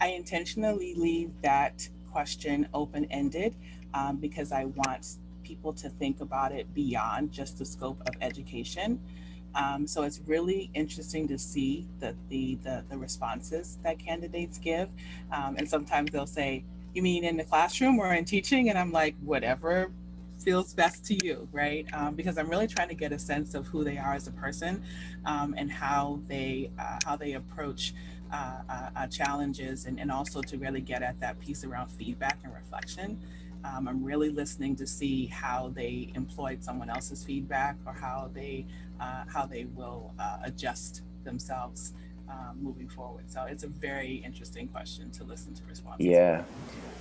I 0.01 0.09
intentionally 0.09 0.94
leave 0.94 1.31
that 1.42 1.87
question 2.11 2.68
open 2.72 3.05
ended 3.11 3.55
um, 3.92 4.16
because 4.16 4.53
I 4.53 4.64
want 4.64 5.16
people 5.48 5.72
to 5.82 5.88
think 6.00 6.16
about 6.20 6.50
it 6.59 6.66
beyond 6.74 7.22
just 7.40 7.52
the 7.59 7.66
scope 7.74 8.00
of 8.09 8.14
education. 8.20 8.88
Um, 9.54 9.87
so 9.87 9.98
it's 10.02 10.20
really 10.26 10.70
interesting 10.74 11.24
to 11.28 11.38
see 11.38 11.70
the, 12.00 12.14
the, 12.28 12.59
the, 12.64 12.85
the 12.90 12.98
responses 12.98 13.78
that 13.85 13.98
candidates 13.98 14.59
give. 14.59 14.88
Um, 15.37 15.56
and 15.59 15.66
sometimes 15.74 16.11
they'll 16.12 16.35
say, 16.40 16.64
you 16.94 17.02
mean 17.02 17.24
in 17.24 17.37
the 17.37 17.44
classroom 17.44 17.98
or 17.98 18.12
in 18.14 18.24
teaching? 18.24 18.68
And 18.70 18.78
I'm 18.78 18.92
like, 19.02 19.14
whatever 19.32 19.90
feels 20.46 20.74
best 20.74 21.04
to 21.06 21.14
you, 21.24 21.48
right? 21.52 21.87
Um, 21.92 22.14
because 22.14 22.37
I'm 22.38 22.48
really 22.48 22.66
trying 22.66 22.88
to 22.88 22.94
get 22.94 23.12
a 23.12 23.18
sense 23.18 23.54
of 23.54 23.66
who 23.66 23.85
they 23.85 23.98
are 23.98 24.14
as 24.14 24.26
a 24.26 24.32
person 24.32 24.82
um, 25.24 25.54
and 25.56 25.70
how 25.70 26.20
they 26.28 26.70
uh, 26.78 26.98
how 27.04 27.16
they 27.16 27.32
approach 27.32 27.94
uh, 28.32 28.61
uh, 28.68 28.90
uh, 28.96 29.06
challenges, 29.06 29.87
and, 29.87 30.00
and 30.00 30.11
also 30.11 30.42
to 30.42 30.59
really 30.59 30.80
get 30.80 31.02
at 31.02 31.18
that 31.20 31.38
piece 31.38 31.64
around 31.64 31.88
feedback 31.90 32.38
and 32.44 32.52
reflection. 32.54 33.18
Um, 33.64 33.88
I'm 33.88 34.02
really 34.02 34.30
listening 34.30 34.76
to 34.76 34.86
see 34.86 35.26
how 35.26 35.72
they 35.74 36.10
employed 36.14 36.62
someone 36.62 36.90
else's 36.90 37.24
feedback 37.24 37.76
or 37.86 37.92
how 37.92 38.30
they 38.32 38.66
uh, 39.00 39.24
how 39.26 39.46
they 39.46 39.64
will 39.74 40.14
uh, 40.18 40.38
adjust 40.44 41.02
themselves 41.24 41.92
um, 42.28 42.58
moving 42.60 42.88
forward. 42.88 43.30
So 43.30 43.44
it's 43.44 43.62
a 43.64 43.68
very 43.68 44.16
interesting 44.24 44.68
question 44.68 45.10
to 45.12 45.24
listen 45.24 45.54
to 45.54 45.62
responses. 45.68 46.06
Yeah. 46.06 46.44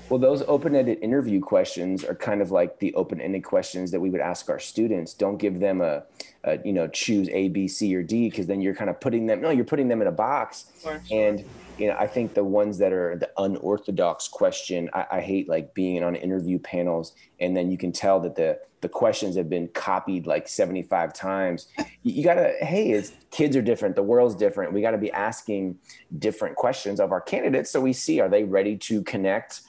Well, 0.10 0.20
those 0.20 0.44
open-ended 0.44 1.00
interview 1.02 1.42
questions 1.42 2.04
are 2.04 2.14
kind 2.14 2.42
of 2.42 2.52
like 2.52 2.78
the 2.78 2.94
open-ended 2.94 3.44
questions 3.44 3.90
that 3.92 4.00
we 4.00 4.12
would 4.12 4.22
ask 4.22 4.50
our 4.50 4.60
students. 4.60 5.16
Don't 5.16 5.38
give 5.38 5.60
them 5.60 5.82
a, 5.82 6.04
a 6.44 6.60
you 6.64 6.74
know, 6.74 6.88
choose 6.88 7.28
A, 7.30 7.50
B, 7.50 7.68
C, 7.68 7.96
or 7.96 8.04
D, 8.04 8.30
because 8.30 8.46
then 8.46 8.62
you're 8.62 8.76
kind 8.76 8.90
of 8.90 9.00
putting 9.00 9.26
them. 9.26 9.42
No, 9.42 9.50
you're 9.50 9.66
putting 9.66 9.88
them 9.88 10.02
in 10.02 10.08
a 10.08 10.12
box. 10.12 10.66
Sure, 10.82 11.02
sure. 11.08 11.30
And 11.30 11.44
you 11.78 11.88
know, 11.88 11.96
I 11.98 12.08
think 12.08 12.34
the 12.34 12.44
ones 12.44 12.78
that 12.78 12.94
are 12.94 13.18
the 13.18 13.30
unorthodox 13.38 14.28
question, 14.28 14.90
I, 14.94 15.06
I, 15.14 15.22
hate 15.22 15.50
like 15.50 15.74
being 15.74 16.04
on 16.04 16.16
interview 16.16 16.58
panels 16.60 17.14
and 17.40 17.56
then 17.56 17.70
you 17.70 17.78
can 17.78 17.92
tell 17.92 18.20
that 18.22 18.36
the 18.36 18.60
the 18.82 18.90
questions 18.90 19.36
have 19.36 19.50
been 19.50 19.68
copied 19.70 20.28
like 20.28 20.48
75 20.48 21.12
times. 21.12 21.68
You, 21.78 22.14
you 22.14 22.24
gotta, 22.24 22.54
hey, 22.62 22.92
it's 22.92 23.14
kids 23.32 23.56
are 23.56 23.62
different, 23.62 23.96
the 23.96 24.04
world's 24.04 24.36
different. 24.36 24.74
We 24.74 24.82
gotta 24.82 25.00
be 25.00 25.12
asking 25.12 25.80
different 26.20 26.56
questions 26.56 27.00
of 27.00 27.12
our 27.12 27.22
candidates 27.22 27.72
so 27.72 27.82
we 27.82 27.94
see 27.94 28.20
are 28.20 28.30
they 28.30 28.44
ready 28.44 28.78
to 28.78 29.02
connect 29.02 29.62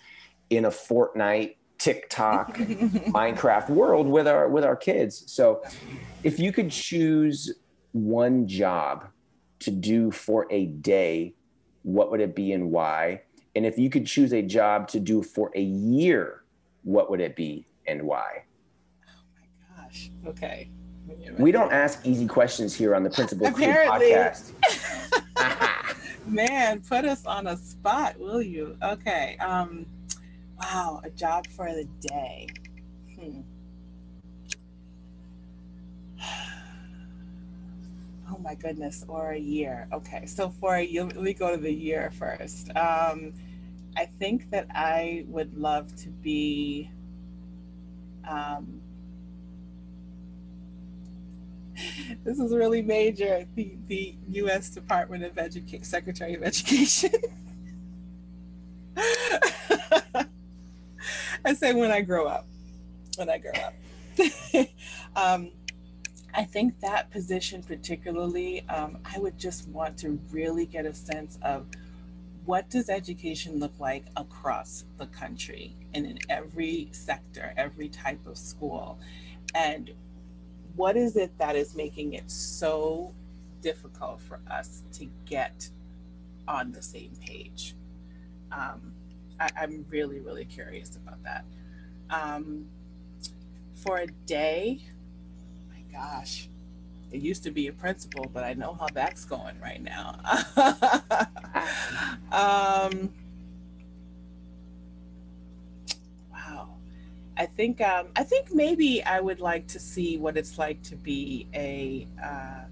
in 0.51 0.66
a 0.66 0.71
Fortnite, 0.71 1.57
TikTok, 1.79 2.57
Minecraft 2.59 3.71
world 3.71 4.07
with 4.07 4.29
our 4.29 4.49
with 4.49 4.64
our 4.64 4.77
kids. 4.77 5.25
So 5.27 5.62
if 6.23 6.38
you 6.38 6.53
could 6.53 6.71
choose 6.71 7.53
one 7.92 8.47
job 8.47 9.09
to 9.61 9.71
do 9.71 10.11
for 10.11 10.47
a 10.51 10.66
day 10.66 11.35
what 11.87 12.11
would 12.11 12.20
it 12.20 12.35
be 12.35 12.53
and 12.53 12.72
why? 12.72 13.22
And 13.55 13.64
if 13.64 13.79
you 13.79 13.88
could 13.88 14.07
choose 14.07 14.33
a 14.33 14.42
job 14.42 14.88
to 14.88 14.99
do 14.99 15.22
for 15.22 15.53
a 15.55 15.62
year, 15.62 16.42
what 16.83 17.11
would 17.11 17.20
it 17.20 17.37
be 17.37 17.64
and 17.87 18.03
why? 18.03 18.42
Oh 19.09 19.22
my 19.37 19.83
gosh. 19.85 20.11
Okay. 20.27 20.68
We 21.38 21.53
don't 21.53 21.72
ask 21.72 22.05
easy 22.05 22.27
questions 22.27 22.75
here 22.75 22.96
on 22.96 23.05
the 23.05 23.11
Principal 23.11 23.46
Apparently. 23.46 24.11
podcast. 24.11 24.51
Man, 26.27 26.81
put 26.81 27.05
us 27.05 27.25
on 27.25 27.46
a 27.46 27.57
spot, 27.57 28.18
will 28.18 28.42
you? 28.42 28.77
Okay. 28.83 29.37
Um, 29.38 29.87
wow, 30.59 31.01
a 31.05 31.11
job 31.11 31.46
for 31.46 31.72
the 31.72 31.85
day. 32.01 32.49
Hmm. 33.14 33.42
Oh 38.29 38.39
my 38.39 38.55
goodness, 38.55 39.05
or 39.07 39.31
a 39.33 39.39
year. 39.39 39.89
Okay, 39.93 40.27
so 40.27 40.51
for 40.51 40.75
a 40.77 40.83
year, 40.83 41.05
let 41.05 41.17
me 41.17 41.33
go 41.33 41.55
to 41.55 41.62
the 41.62 41.73
year 41.73 42.11
first. 42.19 42.71
Um, 42.77 43.33
I 43.97 44.07
think 44.19 44.51
that 44.51 44.67
I 44.75 45.25
would 45.29 45.57
love 45.57 45.95
to 45.97 46.09
be. 46.09 46.91
Um, 48.29 48.81
this 52.25 52.41
is 52.41 52.53
really 52.53 52.83
major. 52.83 53.47
The 53.55 53.77
the 53.87 54.17
U.S. 54.31 54.71
Department 54.71 55.23
of 55.23 55.39
Education, 55.39 55.85
Secretary 55.85 56.35
of 56.35 56.43
Education. 56.43 57.12
I 61.45 61.55
say 61.55 61.73
when 61.75 61.93
I 61.93 62.01
grow 62.01 62.27
up. 62.27 62.49
When 63.17 63.31
I 63.31 63.39
grow 63.39 63.53
up. 63.53 63.75
um, 65.17 65.51
I 66.37 66.44
think 66.44 66.81
that 66.81 67.11
position, 67.11 67.62
particularly, 67.62 68.62
um, 68.68 68.99
I 69.07 69.18
would 69.18 69.38
just 69.38 69.66
want 69.68 69.96
to 69.99 70.20
really 70.31 70.66
get 70.66 70.85
a 70.85 70.92
sense 70.92 71.38
of 71.40 71.64
what 72.44 72.68
does 72.68 72.90
education 72.90 73.59
look 73.59 73.72
like 73.81 74.05
across 74.18 74.85
the 74.99 75.07
country 75.07 75.75
and 75.94 76.05
in 76.05 76.18
every 76.29 76.90
sector, 76.92 77.55
every 77.57 77.88
type 77.88 78.27
of 78.27 78.37
school, 78.37 78.99
and 79.55 79.90
what 80.77 80.94
is 80.94 81.16
it 81.16 81.37
that 81.38 81.57
is 81.57 81.75
making 81.75 82.12
it 82.12 82.31
so 82.31 83.14
difficult 83.62 84.20
for 84.20 84.38
us 84.51 84.83
to 84.92 85.09
get 85.25 85.70
on 86.46 86.70
the 86.70 86.83
same 86.83 87.12
page? 87.18 87.75
Um, 88.53 88.92
I, 89.40 89.49
am 89.57 89.87
really, 89.88 90.20
really 90.20 90.44
curious 90.44 90.96
about 90.96 91.22
that. 91.25 91.46
Um, 92.11 92.66
for 93.75 93.96
a 93.96 94.07
day, 94.27 94.83
gosh, 95.97 96.49
it 97.13 97.21
used 97.21 97.43
to 97.45 97.51
be 97.51 97.69
a 97.69 97.73
principal, 97.73 98.31
but 98.33 98.45
I 98.45 98.55
know 98.55 98.75
how 98.75 98.89
that's 98.93 99.25
going 99.25 99.59
right 99.61 99.83
now. 99.83 100.19
um, 102.33 103.13
wow. 106.33 106.69
I 107.37 107.47
think 107.47 107.81
um, 107.81 108.09
I 108.17 108.23
think 108.23 108.53
maybe 108.53 109.03
I 109.05 109.21
would 109.21 109.41
like 109.41 109.67
to 109.69 109.79
see 109.79 110.19
what 110.19 110.37
it's 110.37 110.59
like 110.59 110.83
to 110.85 110.97
be 110.97 111.47
a 111.55 112.07
uh, 112.23 112.65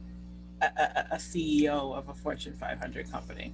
a, 0.62 1.06
a, 1.12 1.16
CEO 1.16 1.94
of 1.94 2.08
a 2.08 2.14
Fortune 2.14 2.54
500 2.54 3.10
company. 3.10 3.52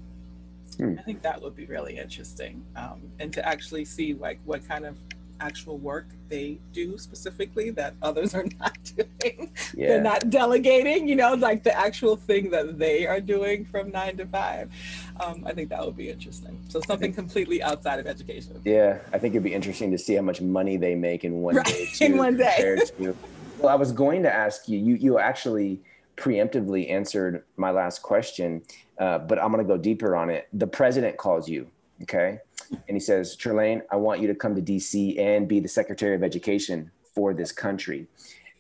Hmm. 0.77 0.95
I 0.99 1.03
think 1.03 1.23
that 1.23 1.43
would 1.43 1.57
be 1.57 1.67
really 1.67 1.99
interesting, 1.99 2.65
um, 2.77 3.03
and 3.19 3.33
to 3.33 3.47
actually 3.47 3.85
see 3.85 4.15
like 4.15 4.39
what 4.45 4.67
kind 4.69 4.85
of 4.87 4.97
actual 5.41 5.79
work 5.79 6.07
they 6.29 6.59
do 6.73 6.97
specifically 6.97 7.71
that 7.71 7.95
others 8.03 8.35
are 8.39 8.47
not 8.59 8.79
doing. 8.97 9.53
Yeah. 9.75 9.89
They're 9.89 10.03
not 10.03 10.31
delegating, 10.31 11.09
you 11.09 11.17
know, 11.17 11.35
like 11.35 11.65
the 11.65 11.77
actual 11.77 12.17
thing 12.17 12.51
that 12.51 12.79
they 12.79 13.07
are 13.07 13.21
doing 13.21 13.65
from 13.65 13.91
nine 13.91 14.17
to 14.19 14.27
five. 14.27 14.71
Um, 15.19 15.45
I 15.47 15.53
think 15.53 15.69
that 15.71 15.85
would 15.85 15.97
be 15.97 16.09
interesting. 16.09 16.59
So 16.69 16.81
something 16.87 17.13
completely 17.13 17.63
outside 17.63 17.99
of 17.99 18.07
education. 18.07 18.61
Yeah, 18.65 18.99
I 19.13 19.19
think 19.19 19.35
it'd 19.35 19.43
be 19.43 19.53
interesting 19.53 19.91
to 19.91 19.99
see 19.99 20.15
how 20.15 20.23
much 20.23 20.41
money 20.41 20.77
they 20.77 20.95
make 20.95 21.25
in 21.25 21.43
one 21.43 21.57
right. 21.57 21.67
day. 21.67 21.87
Too, 21.87 22.05
in 22.05 22.17
one 22.17 22.37
day. 22.37 22.79
To, 22.99 23.17
well, 23.59 23.69
I 23.69 23.75
was 23.75 23.93
going 23.93 24.23
to 24.23 24.33
ask 24.33 24.69
you. 24.69 24.79
You 24.79 24.95
you 24.95 25.19
actually 25.19 25.81
preemptively 26.17 26.91
answered 26.91 27.45
my 27.57 27.71
last 27.71 28.03
question, 28.03 28.63
uh, 28.99 29.19
but 29.19 29.43
I'm 29.43 29.53
going 29.53 29.65
to 29.65 29.69
go 29.69 29.79
deeper 29.79 30.15
on 30.15 30.31
it. 30.31 30.49
The 30.53 30.67
president 30.67 31.17
calls 31.17 31.49
you. 31.49 31.67
Okay 32.03 32.41
and 32.71 32.97
he 32.97 33.01
says, 33.01 33.37
Trelane, 33.37 33.83
I 33.91 33.97
want 33.97 34.21
you 34.21 34.29
to 34.29 34.35
come 34.35 34.55
to 34.55 34.63
DC 34.63 35.19
and 35.19 35.49
be 35.49 35.61
the 35.61 35.69
Secretary 35.69 36.15
of 36.15 36.23
Education 36.23 36.91
for 37.15 37.35
this 37.35 37.53
country. 37.53 38.07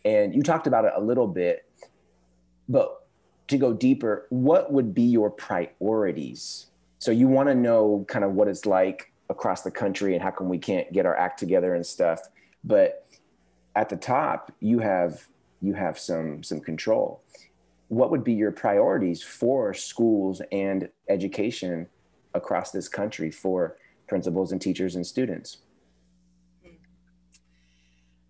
And 0.04 0.34
you 0.34 0.42
talked 0.42 0.66
about 0.66 0.84
it 0.84 0.92
a 0.96 1.00
little 1.00 1.28
bit. 1.28 1.66
but 2.68 2.96
to 3.48 3.58
go 3.58 3.72
deeper, 3.72 4.28
what 4.30 4.72
would 4.72 4.94
be 4.94 5.02
your 5.02 5.28
priorities? 5.28 6.66
So 7.00 7.10
you 7.10 7.26
want 7.26 7.48
to 7.48 7.54
know 7.54 8.04
kind 8.06 8.24
of 8.24 8.34
what 8.34 8.46
it's 8.46 8.64
like 8.64 9.12
across 9.28 9.62
the 9.62 9.72
country 9.72 10.14
and 10.14 10.22
how 10.22 10.30
come 10.30 10.48
we 10.48 10.58
can't 10.58 10.92
get 10.92 11.04
our 11.04 11.16
act 11.16 11.40
together 11.40 11.74
and 11.74 11.84
stuff. 11.84 12.20
But 12.62 13.08
at 13.74 13.88
the 13.88 13.96
top, 13.96 14.52
you 14.60 14.78
have 14.78 15.26
you 15.60 15.74
have 15.74 15.98
some 15.98 16.44
some 16.44 16.60
control. 16.60 17.24
What 17.88 18.12
would 18.12 18.22
be 18.22 18.34
your 18.34 18.52
priorities 18.52 19.20
for 19.20 19.74
schools 19.74 20.40
and 20.52 20.88
education 21.08 21.88
across 22.34 22.70
this 22.70 22.88
country 22.88 23.30
for 23.30 23.76
principals 24.06 24.52
and 24.52 24.60
teachers 24.60 24.96
and 24.96 25.06
students? 25.06 25.58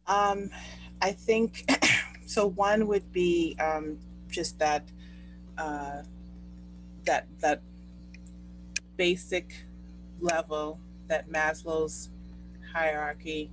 Um, 0.06 0.50
I 1.00 1.12
think 1.12 1.70
so. 2.26 2.48
One 2.48 2.88
would 2.88 3.12
be 3.12 3.56
um, 3.60 3.98
just 4.28 4.58
that 4.58 4.84
uh, 5.56 6.02
that 7.04 7.26
that 7.38 7.62
basic 8.96 9.64
level, 10.20 10.80
that 11.06 11.30
Maslow's 11.30 12.10
hierarchy 12.72 13.50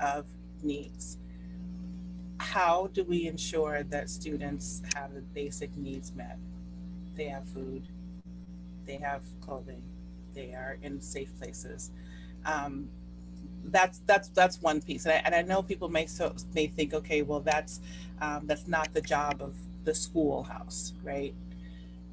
of 0.00 0.26
needs. 0.62 1.18
How 2.38 2.88
do 2.92 3.04
we 3.04 3.26
ensure 3.26 3.84
that 3.84 4.10
students 4.10 4.82
have 4.96 5.14
the 5.14 5.20
basic 5.20 5.76
needs 5.76 6.12
met? 6.14 6.38
They 7.14 7.26
have 7.26 7.48
food, 7.48 7.86
they 8.86 8.96
have 8.96 9.22
clothing, 9.40 9.82
they 10.34 10.52
are 10.54 10.78
in 10.82 11.00
safe 11.00 11.36
places. 11.38 11.90
Um, 12.44 12.88
that's 13.66 14.00
that's 14.06 14.28
that's 14.28 14.60
one 14.60 14.82
piece, 14.82 15.06
and 15.06 15.14
I, 15.14 15.22
and 15.24 15.34
I 15.34 15.42
know 15.42 15.62
people 15.62 15.88
may 15.88 16.06
so 16.06 16.34
may 16.54 16.66
think, 16.66 16.92
okay, 16.94 17.22
well 17.22 17.40
that's 17.40 17.80
um, 18.20 18.46
that's 18.46 18.66
not 18.68 18.92
the 18.92 19.00
job 19.00 19.40
of 19.40 19.56
the 19.84 19.94
schoolhouse, 19.94 20.92
right? 21.02 21.34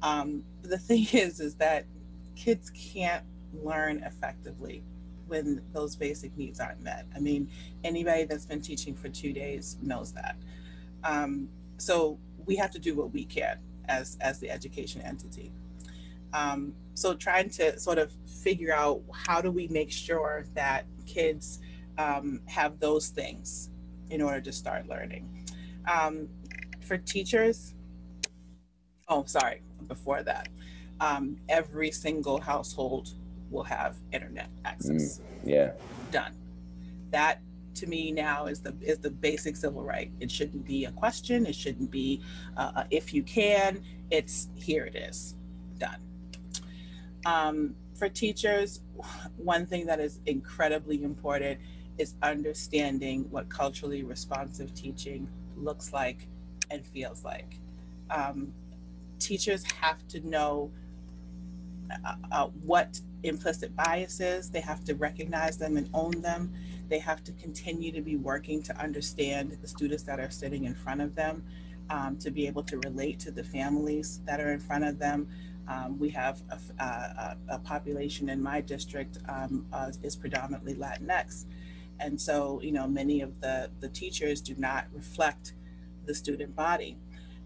Um, 0.02 0.44
the 0.62 0.78
thing 0.88 1.06
is, 1.12 1.40
is 1.40 1.56
that 1.56 1.86
kids 2.36 2.70
can't 2.70 3.24
learn 3.62 4.02
effectively 4.04 4.82
when 5.26 5.62
those 5.72 5.96
basic 5.96 6.36
needs 6.36 6.60
aren't 6.60 6.82
met. 6.82 7.06
I 7.14 7.20
mean, 7.20 7.48
anybody 7.84 8.24
that's 8.24 8.46
been 8.46 8.60
teaching 8.60 8.94
for 8.94 9.08
two 9.08 9.32
days 9.32 9.76
knows 9.82 10.12
that. 10.12 10.36
Um, 11.04 11.48
so 11.78 12.18
we 12.46 12.56
have 12.56 12.70
to 12.72 12.78
do 12.78 12.94
what 12.94 13.12
we 13.12 13.24
can 13.24 13.58
as 13.88 14.16
as 14.20 14.38
the 14.38 14.50
education 14.50 15.00
entity. 15.02 15.52
Um, 16.32 16.74
so 16.94 17.14
trying 17.14 17.50
to 17.50 17.78
sort 17.78 17.98
of 17.98 18.12
figure 18.42 18.74
out 18.74 19.02
how 19.12 19.40
do 19.40 19.50
we 19.50 19.68
make 19.68 19.90
sure 19.90 20.44
that 20.54 20.86
kids 21.06 21.60
um, 21.98 22.40
have 22.46 22.78
those 22.78 23.08
things 23.08 23.70
in 24.10 24.20
order 24.20 24.40
to 24.40 24.52
start 24.52 24.88
learning. 24.88 25.46
Um, 25.90 26.28
for 26.80 26.98
teachers, 26.98 27.74
oh, 29.08 29.24
sorry, 29.26 29.62
before 29.88 30.22
that, 30.22 30.48
um, 31.00 31.36
every 31.48 31.90
single 31.90 32.40
household 32.40 33.14
will 33.50 33.64
have 33.64 33.96
internet 34.12 34.48
access. 34.64 35.18
Mm, 35.18 35.22
yeah. 35.44 35.72
Done. 36.10 36.34
That 37.10 37.40
to 37.74 37.86
me 37.86 38.12
now 38.12 38.46
is 38.46 38.60
the 38.60 38.74
is 38.82 38.98
the 38.98 39.10
basic 39.10 39.56
civil 39.56 39.82
right. 39.82 40.10
It 40.20 40.30
shouldn't 40.30 40.64
be 40.64 40.84
a 40.84 40.92
question. 40.92 41.46
It 41.46 41.54
shouldn't 41.54 41.90
be 41.90 42.22
uh, 42.56 42.84
if 42.90 43.12
you 43.12 43.22
can. 43.22 43.82
It's 44.10 44.48
here. 44.54 44.84
It 44.84 44.94
is 44.94 45.34
done. 45.78 46.00
Um, 47.24 47.74
for 47.94 48.08
teachers, 48.08 48.80
one 49.36 49.66
thing 49.66 49.86
that 49.86 50.00
is 50.00 50.20
incredibly 50.26 51.02
important 51.02 51.60
is 51.98 52.14
understanding 52.22 53.26
what 53.30 53.48
culturally 53.48 54.02
responsive 54.02 54.74
teaching 54.74 55.28
looks 55.56 55.92
like 55.92 56.26
and 56.70 56.84
feels 56.84 57.24
like. 57.24 57.58
Um, 58.10 58.52
teachers 59.18 59.64
have 59.80 60.06
to 60.08 60.26
know 60.26 60.70
uh, 62.04 62.14
uh, 62.30 62.46
what 62.64 63.00
implicit 63.22 63.74
biases, 63.76 64.50
they 64.50 64.60
have 64.60 64.84
to 64.84 64.94
recognize 64.94 65.58
them 65.58 65.76
and 65.76 65.88
own 65.94 66.20
them. 66.22 66.52
They 66.88 66.98
have 66.98 67.22
to 67.24 67.32
continue 67.32 67.92
to 67.92 68.00
be 68.00 68.16
working 68.16 68.62
to 68.64 68.76
understand 68.78 69.56
the 69.60 69.68
students 69.68 70.02
that 70.04 70.18
are 70.18 70.30
sitting 70.30 70.64
in 70.64 70.74
front 70.74 71.00
of 71.00 71.14
them, 71.14 71.44
um, 71.90 72.16
to 72.18 72.30
be 72.30 72.46
able 72.46 72.62
to 72.64 72.78
relate 72.78 73.18
to 73.20 73.30
the 73.30 73.44
families 73.44 74.20
that 74.26 74.40
are 74.40 74.52
in 74.52 74.60
front 74.60 74.84
of 74.84 74.98
them. 74.98 75.28
Um, 75.68 75.98
we 75.98 76.10
have 76.10 76.42
a, 76.50 76.82
a, 76.82 77.36
a, 77.50 77.58
population 77.58 78.28
in 78.28 78.42
my 78.42 78.60
district 78.60 79.18
um, 79.28 79.64
uh, 79.72 79.92
is 80.02 80.16
predominantly 80.16 80.74
Latinx. 80.74 81.44
And 82.00 82.20
so, 82.20 82.60
you 82.62 82.72
know, 82.72 82.88
many 82.88 83.20
of 83.20 83.40
the, 83.40 83.70
the 83.80 83.88
teachers 83.88 84.40
do 84.40 84.54
not 84.58 84.86
reflect 84.92 85.54
the 86.04 86.14
student 86.14 86.56
body. 86.56 86.98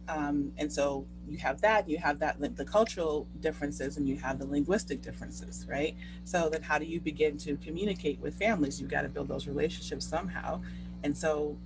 Um, 0.08 0.52
and 0.56 0.72
so 0.72 1.06
you 1.28 1.38
have 1.38 1.60
that, 1.62 1.88
you 1.88 1.98
have 1.98 2.18
that 2.20 2.38
the 2.56 2.64
cultural 2.64 3.26
differences, 3.40 3.96
and 3.96 4.08
you 4.08 4.16
have 4.16 4.38
the 4.38 4.46
linguistic 4.46 5.02
differences, 5.02 5.66
right? 5.68 5.96
So 6.24 6.48
then, 6.48 6.62
how 6.62 6.78
do 6.78 6.84
you 6.84 7.00
begin 7.00 7.36
to 7.38 7.56
communicate 7.56 8.20
with 8.20 8.34
families? 8.36 8.80
You've 8.80 8.90
got 8.90 9.02
to 9.02 9.08
build 9.08 9.26
those 9.28 9.48
relationships 9.48 10.06
somehow, 10.06 10.62
and 11.02 11.16
so 11.16 11.56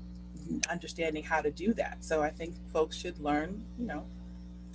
understanding 0.70 1.22
how 1.22 1.40
to 1.40 1.50
do 1.50 1.72
that. 1.74 1.98
So 2.00 2.22
I 2.22 2.30
think 2.30 2.54
folks 2.72 2.96
should 2.96 3.18
learn, 3.20 3.64
you 3.78 3.86
know, 3.86 4.04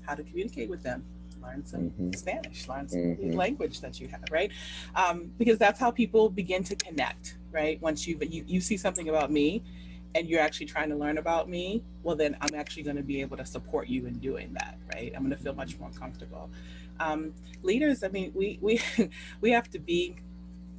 how 0.05 0.15
to 0.15 0.23
communicate 0.23 0.69
with 0.69 0.83
them. 0.83 1.03
Learn 1.45 1.65
some 1.65 1.81
mm-hmm. 1.81 2.11
Spanish, 2.13 2.67
learn 2.67 2.87
some 2.89 2.99
mm-hmm. 2.99 3.31
language 3.31 3.81
that 3.81 3.99
you 3.99 4.07
have, 4.07 4.23
right? 4.31 4.51
Um, 4.95 5.31
because 5.37 5.57
that's 5.57 5.79
how 5.79 5.91
people 5.91 6.29
begin 6.29 6.63
to 6.65 6.75
connect, 6.75 7.37
right? 7.51 7.81
Once 7.81 8.07
you 8.07 8.17
you 8.21 8.43
you 8.47 8.61
see 8.61 8.77
something 8.77 9.09
about 9.09 9.31
me, 9.31 9.63
and 10.15 10.29
you're 10.29 10.41
actually 10.41 10.65
trying 10.65 10.89
to 10.89 10.95
learn 10.95 11.17
about 11.17 11.49
me, 11.49 11.83
well, 12.01 12.15
then 12.15 12.37
I'm 12.41 12.55
actually 12.55 12.83
going 12.83 12.95
to 12.95 13.03
be 13.03 13.21
able 13.21 13.37
to 13.37 13.45
support 13.45 13.89
you 13.89 14.05
in 14.07 14.17
doing 14.19 14.53
that, 14.53 14.77
right? 14.93 15.11
I'm 15.13 15.23
going 15.23 15.35
to 15.35 15.43
feel 15.43 15.53
much 15.53 15.77
more 15.77 15.91
comfortable. 15.91 16.49
Um, 16.99 17.33
leaders, 17.61 18.01
I 18.03 18.07
mean, 18.07 18.31
we 18.33 18.57
we 18.61 18.81
we 19.41 19.51
have 19.51 19.69
to 19.71 19.79
be 19.79 20.15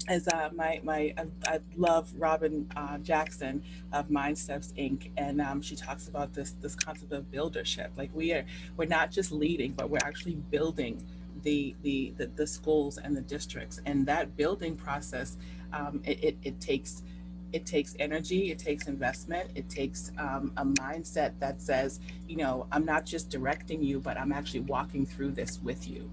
as 0.08 0.28
uh, 0.28 0.50
my 0.54 0.80
my 0.82 1.14
I, 1.16 1.26
I 1.46 1.60
love 1.76 2.12
Robin 2.16 2.70
uh, 2.76 2.98
Jackson 2.98 3.62
of 3.92 4.08
Mindsteps 4.08 4.72
Inc. 4.74 5.10
and 5.16 5.40
um, 5.40 5.62
she 5.62 5.76
talks 5.76 6.08
about 6.08 6.32
this 6.32 6.54
this 6.60 6.74
concept 6.74 7.12
of 7.12 7.30
buildership. 7.30 7.92
Like 7.96 8.10
we 8.14 8.32
are 8.32 8.44
we're 8.76 8.86
not 8.86 9.10
just 9.10 9.32
leading, 9.32 9.72
but 9.72 9.90
we're 9.90 10.04
actually 10.04 10.36
building 10.50 11.02
the 11.42 11.74
the 11.82 12.14
the, 12.16 12.26
the 12.26 12.46
schools 12.46 12.98
and 12.98 13.16
the 13.16 13.22
districts. 13.22 13.80
And 13.86 14.06
that 14.06 14.36
building 14.36 14.76
process, 14.76 15.36
um, 15.72 16.00
it, 16.04 16.22
it, 16.22 16.36
it 16.42 16.60
takes 16.60 17.02
it 17.52 17.66
takes 17.66 17.96
energy, 17.98 18.50
it 18.50 18.58
takes 18.58 18.88
investment, 18.88 19.50
it 19.54 19.68
takes 19.68 20.10
um, 20.18 20.52
a 20.56 20.64
mindset 20.64 21.32
that 21.38 21.60
says, 21.60 22.00
you 22.28 22.36
know, 22.36 22.66
I'm 22.72 22.84
not 22.84 23.06
just 23.06 23.30
directing 23.30 23.82
you, 23.82 24.00
but 24.00 24.18
I'm 24.18 24.32
actually 24.32 24.60
walking 24.60 25.06
through 25.06 25.32
this 25.32 25.60
with 25.62 25.88
you. 25.88 26.10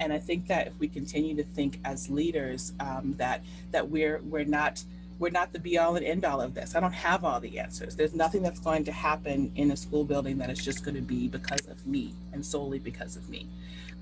And 0.00 0.12
I 0.12 0.18
think 0.18 0.46
that 0.48 0.66
if 0.66 0.78
we 0.78 0.88
continue 0.88 1.34
to 1.36 1.42
think 1.42 1.80
as 1.84 2.10
leaders 2.10 2.72
um, 2.80 3.14
that 3.18 3.42
that 3.72 3.88
we're 3.88 4.20
we're 4.22 4.44
not 4.44 4.84
we're 5.18 5.30
not 5.30 5.52
the 5.52 5.58
be 5.58 5.78
all 5.78 5.96
and 5.96 6.04
end 6.04 6.24
all 6.24 6.40
of 6.40 6.54
this. 6.54 6.74
I 6.76 6.80
don't 6.80 6.92
have 6.92 7.24
all 7.24 7.40
the 7.40 7.58
answers. 7.58 7.96
There's 7.96 8.14
nothing 8.14 8.42
that's 8.42 8.60
going 8.60 8.84
to 8.84 8.92
happen 8.92 9.50
in 9.54 9.70
a 9.70 9.76
school 9.76 10.04
building 10.04 10.36
that 10.38 10.50
is 10.50 10.62
just 10.62 10.84
going 10.84 10.94
to 10.94 11.00
be 11.00 11.28
because 11.28 11.66
of 11.68 11.86
me 11.86 12.14
and 12.32 12.44
solely 12.44 12.78
because 12.78 13.16
of 13.16 13.28
me. 13.30 13.48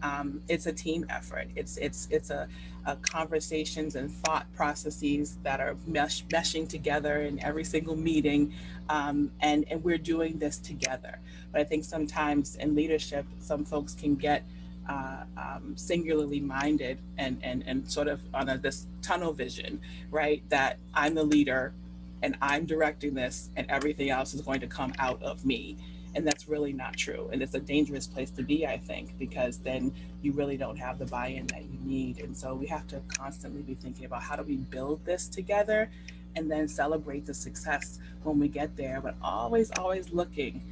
Um, 0.05 0.43
it's 0.49 0.67
a 0.67 0.73
team 0.73 1.07
effort. 1.09 1.49
It's 1.57 1.79
it's 1.79 2.09
it's 2.11 2.29
a, 2.29 2.47
a, 2.85 2.95
conversations 2.97 3.97
and 3.97 4.11
thought 4.11 4.47
processes 4.55 5.39
that 5.43 5.61
are 5.61 5.77
mesh, 5.87 6.27
meshing 6.27 6.69
together 6.69 7.23
in 7.23 7.43
every 7.43 7.65
single 7.65 7.97
meeting, 7.97 8.53
um, 8.91 9.31
and 9.41 9.65
and 9.71 9.83
we're 9.83 9.97
doing 9.97 10.39
this 10.39 10.59
together. 10.59 11.19
But 11.51 11.63
I 11.63 11.65
think 11.65 11.85
sometimes 11.85 12.57
in 12.57 12.75
leadership, 12.75 13.25
some 13.39 13.65
folks 13.65 13.95
can 13.95 14.15
get 14.15 14.45
uh, 14.91 15.25
um, 15.39 15.73
singularly 15.75 16.41
minded 16.41 16.99
and 17.17 17.39
and 17.43 17.65
and 17.67 17.91
sort 17.91 18.09
of 18.09 18.21
on 18.35 18.51
a, 18.51 18.59
this 18.59 18.87
tunnel 19.01 19.33
vision, 19.33 19.81
right? 20.11 20.43
That 20.51 20.77
I'm 20.93 21.15
the 21.15 21.25
leader, 21.25 21.73
and 22.21 22.37
I'm 22.43 22.67
directing 22.67 23.15
this, 23.15 23.49
and 23.57 23.67
everything 23.71 24.11
else 24.11 24.35
is 24.35 24.43
going 24.43 24.61
to 24.61 24.67
come 24.67 24.93
out 24.99 25.23
of 25.23 25.47
me 25.47 25.79
and 26.15 26.27
that's 26.27 26.49
really 26.49 26.73
not 26.73 26.97
true. 26.97 27.29
And 27.33 27.43
it's 27.43 27.55
a 27.55 27.61
dangerous 27.61 28.07
place 28.07 28.31
to 28.33 28.43
be 28.43 28.67
i 28.67 28.77
think 28.77 29.19
because 29.19 29.59
then 29.59 29.93
you 30.23 30.33
really 30.33 30.57
don't 30.57 30.79
have 30.79 30.99
the 30.99 31.07
buy-in 31.07 31.47
that 31.49 31.63
you 31.63 31.79
need. 31.85 32.21
And 32.21 32.37
so 32.37 32.55
we 32.55 32.67
have 32.67 32.87
to 32.89 33.01
constantly 33.09 33.63
be 33.63 33.75
thinking 33.75 34.07
about 34.07 34.23
how 34.23 34.37
do 34.37 34.43
we 34.43 34.57
build 34.57 35.05
this 35.05 35.29
together 35.29 35.91
and 36.37 36.51
then 36.51 36.67
celebrate 36.67 37.27
the 37.27 37.35
success 37.35 37.99
when 38.23 38.39
we 38.39 38.49
get 38.49 38.77
there. 38.77 39.01
But 39.01 39.15
always 39.23 39.71
always 39.79 40.13
looking 40.13 40.63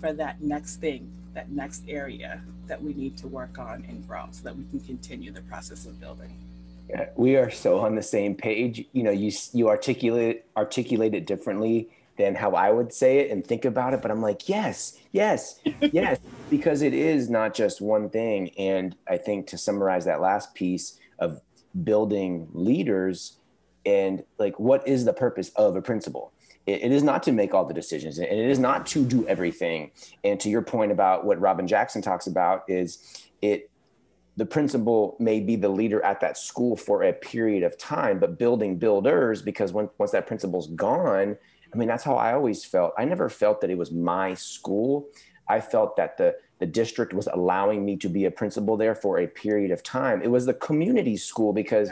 for 0.00 0.12
that 0.12 0.42
next 0.42 0.76
thing 0.76 1.10
that 1.34 1.50
next 1.50 1.84
area 1.86 2.40
that 2.66 2.82
we 2.82 2.94
need 2.94 3.16
to 3.18 3.28
work 3.28 3.58
on 3.58 3.84
and 3.88 4.06
grow 4.08 4.26
so 4.32 4.42
that 4.44 4.56
we 4.56 4.64
can 4.64 4.80
continue 4.80 5.30
the 5.30 5.42
process 5.42 5.86
of 5.86 6.00
building. 6.00 6.34
Yeah, 6.88 7.08
we 7.16 7.36
are 7.36 7.50
so 7.50 7.80
on 7.80 7.94
the 7.94 8.02
same 8.02 8.34
page. 8.34 8.84
You 8.92 9.02
know 9.02 9.10
you 9.10 9.30
you 9.52 9.68
articulate 9.68 10.44
articulate 10.56 11.14
it 11.14 11.26
differently 11.26 11.88
than 12.16 12.34
how 12.34 12.52
I 12.52 12.70
would 12.70 12.92
say 12.92 13.18
it 13.18 13.30
and 13.30 13.46
think 13.46 13.64
about 13.64 13.94
it. 13.94 14.02
But 14.02 14.10
I'm 14.10 14.22
like, 14.22 14.48
yes, 14.48 14.98
yes, 15.12 15.60
yes, 15.80 16.18
because 16.50 16.82
it 16.82 16.94
is 16.94 17.28
not 17.28 17.54
just 17.54 17.80
one 17.80 18.10
thing. 18.10 18.50
And 18.58 18.96
I 19.08 19.16
think 19.16 19.46
to 19.48 19.58
summarize 19.58 20.04
that 20.06 20.20
last 20.20 20.54
piece 20.54 20.98
of 21.18 21.40
building 21.84 22.48
leaders, 22.52 23.38
and 23.86 24.24
like 24.38 24.58
what 24.58 24.86
is 24.86 25.04
the 25.04 25.12
purpose 25.12 25.50
of 25.56 25.76
a 25.76 25.80
principal 25.80 26.32
it, 26.66 26.82
it 26.82 26.92
is 26.92 27.02
not 27.02 27.22
to 27.22 27.32
make 27.32 27.54
all 27.54 27.64
the 27.64 27.72
decisions 27.72 28.18
and 28.18 28.26
it 28.26 28.50
is 28.50 28.58
not 28.58 28.84
to 28.84 29.04
do 29.04 29.26
everything 29.28 29.90
and 30.24 30.38
to 30.40 30.50
your 30.50 30.62
point 30.62 30.92
about 30.92 31.24
what 31.24 31.40
robin 31.40 31.66
jackson 31.66 32.02
talks 32.02 32.26
about 32.26 32.64
is 32.68 33.28
it 33.40 33.70
the 34.36 34.44
principal 34.44 35.16
may 35.18 35.40
be 35.40 35.56
the 35.56 35.68
leader 35.68 36.04
at 36.04 36.20
that 36.20 36.36
school 36.36 36.76
for 36.76 37.04
a 37.04 37.12
period 37.12 37.62
of 37.62 37.78
time 37.78 38.18
but 38.18 38.38
building 38.38 38.76
builders 38.76 39.40
because 39.40 39.72
when, 39.72 39.88
once 39.96 40.10
that 40.10 40.26
principal's 40.26 40.66
gone 40.68 41.36
i 41.76 41.78
mean 41.78 41.88
that's 41.88 42.04
how 42.04 42.16
i 42.16 42.32
always 42.32 42.64
felt 42.64 42.92
i 42.98 43.04
never 43.04 43.28
felt 43.28 43.60
that 43.60 43.70
it 43.70 43.78
was 43.78 43.90
my 43.92 44.34
school 44.34 45.08
i 45.48 45.60
felt 45.60 45.96
that 45.96 46.16
the 46.16 46.34
the 46.58 46.66
district 46.66 47.12
was 47.12 47.26
allowing 47.26 47.84
me 47.84 47.96
to 47.96 48.08
be 48.08 48.24
a 48.24 48.30
principal 48.30 48.78
there 48.78 48.94
for 48.94 49.18
a 49.18 49.26
period 49.26 49.70
of 49.70 49.82
time 49.82 50.22
it 50.22 50.30
was 50.30 50.46
the 50.46 50.54
community 50.54 51.16
school 51.16 51.52
because 51.52 51.90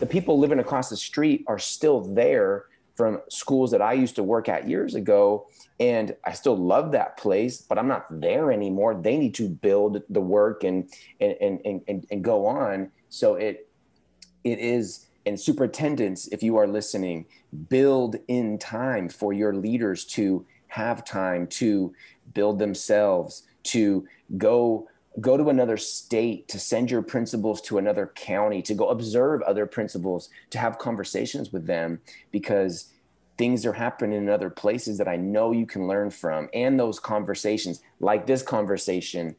the 0.00 0.06
people 0.06 0.38
living 0.38 0.60
across 0.60 0.88
the 0.88 0.96
street 0.96 1.44
are 1.46 1.58
still 1.58 2.00
there 2.00 2.66
from 2.98 3.20
schools 3.28 3.70
that 3.70 3.80
I 3.80 3.92
used 3.92 4.16
to 4.16 4.24
work 4.24 4.48
at 4.48 4.68
years 4.68 4.96
ago. 4.96 5.46
And 5.78 6.16
I 6.24 6.32
still 6.32 6.56
love 6.56 6.90
that 6.92 7.16
place, 7.16 7.60
but 7.62 7.78
I'm 7.78 7.86
not 7.86 8.06
there 8.10 8.50
anymore. 8.50 9.00
They 9.00 9.16
need 9.16 9.36
to 9.36 9.48
build 9.48 10.02
the 10.10 10.20
work 10.20 10.64
and 10.64 10.90
and 11.20 11.36
and 11.40 11.80
and, 11.86 12.06
and 12.10 12.24
go 12.24 12.44
on. 12.46 12.90
So 13.08 13.36
it 13.36 13.68
it 14.42 14.58
is 14.58 15.06
and 15.26 15.38
superintendents, 15.38 16.28
if 16.28 16.42
you 16.42 16.56
are 16.56 16.66
listening, 16.66 17.26
build 17.68 18.16
in 18.28 18.58
time 18.58 19.08
for 19.08 19.32
your 19.32 19.54
leaders 19.54 20.04
to 20.04 20.44
have 20.68 21.04
time 21.04 21.46
to 21.46 21.92
build 22.34 22.58
themselves, 22.58 23.44
to 23.64 24.06
go 24.36 24.88
go 25.20 25.36
to 25.36 25.48
another 25.48 25.76
state, 25.76 26.46
to 26.46 26.60
send 26.60 26.90
your 26.90 27.02
principals 27.02 27.60
to 27.60 27.78
another 27.78 28.12
county, 28.14 28.62
to 28.62 28.74
go 28.74 28.88
observe 28.90 29.42
other 29.42 29.66
principals, 29.66 30.30
to 30.50 30.58
have 30.58 30.78
conversations 30.78 31.52
with 31.52 31.66
them 31.66 32.00
because 32.30 32.92
things 33.38 33.64
are 33.64 33.72
happening 33.72 34.18
in 34.18 34.28
other 34.28 34.50
places 34.50 34.98
that 34.98 35.06
I 35.06 35.16
know 35.16 35.52
you 35.52 35.64
can 35.64 35.86
learn 35.86 36.10
from. 36.10 36.48
And 36.52 36.78
those 36.78 36.98
conversations, 36.98 37.80
like 38.00 38.26
this 38.26 38.42
conversation, 38.42 39.36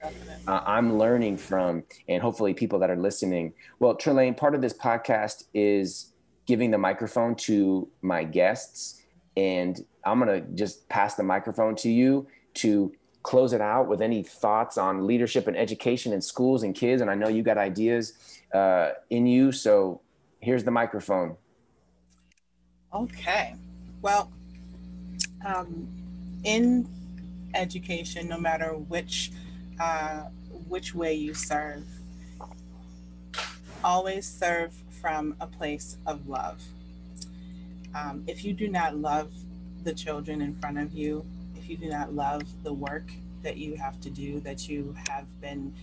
uh, 0.47 0.62
I'm 0.65 0.97
learning 0.97 1.38
from, 1.38 1.83
and 2.07 2.21
hopefully 2.21 2.53
people 2.53 2.79
that 2.79 2.89
are 2.89 2.95
listening. 2.95 3.53
Well, 3.79 3.95
Trelane, 3.95 4.38
part 4.38 4.55
of 4.55 4.62
this 4.62 4.73
podcast 4.73 5.43
is 5.53 6.13
giving 6.45 6.71
the 6.71 6.77
microphone 6.77 7.35
to 7.35 7.89
my 8.01 8.23
guests. 8.23 9.01
And 9.35 9.85
I'm 10.05 10.25
to 10.25 10.41
just 10.55 10.88
pass 10.88 11.15
the 11.15 11.23
microphone 11.23 11.75
to 11.77 11.89
you 11.89 12.25
to 12.55 12.93
close 13.21 13.51
it 13.51 13.62
out 13.62 13.89
with 13.89 14.01
any 14.01 14.23
thoughts 14.23 14.77
on 14.77 15.05
leadership 15.05 15.47
and 15.47 15.57
education 15.57 16.13
in 16.13 16.21
schools 16.21 16.63
and 16.63 16.73
kids. 16.73 17.01
And 17.01 17.12
I 17.12 17.15
know 17.15 17.27
you 17.27 17.43
got 17.43 17.57
ideas 17.57 18.13
uh, 18.53 18.91
in 19.09 19.27
you. 19.27 19.51
So 19.51 20.01
here's 20.39 20.63
the 20.63 20.71
microphone. 20.71 21.35
Okay. 22.93 23.55
Well, 24.01 24.31
um, 25.45 25.88
in 26.43 26.88
education, 27.53 28.27
no 28.29 28.38
matter 28.38 28.71
which 28.73 29.31
uh, 29.79 30.23
which 30.67 30.93
way 30.95 31.13
you 31.13 31.33
serve, 31.33 31.83
always 33.83 34.25
serve 34.25 34.73
from 35.01 35.35
a 35.39 35.47
place 35.47 35.97
of 36.05 36.27
love. 36.27 36.62
Um, 37.95 38.23
if 38.27 38.45
you 38.45 38.53
do 38.53 38.67
not 38.67 38.97
love 38.97 39.31
the 39.83 39.93
children 39.93 40.41
in 40.41 40.55
front 40.55 40.77
of 40.77 40.93
you, 40.93 41.25
if 41.57 41.69
you 41.69 41.77
do 41.77 41.89
not 41.89 42.13
love 42.13 42.43
the 42.63 42.73
work 42.73 43.12
that 43.41 43.57
you 43.57 43.75
have 43.75 43.99
to 44.01 44.09
do, 44.09 44.39
that 44.41 44.67
you 44.69 44.95
have 45.09 45.25
been 45.41 45.73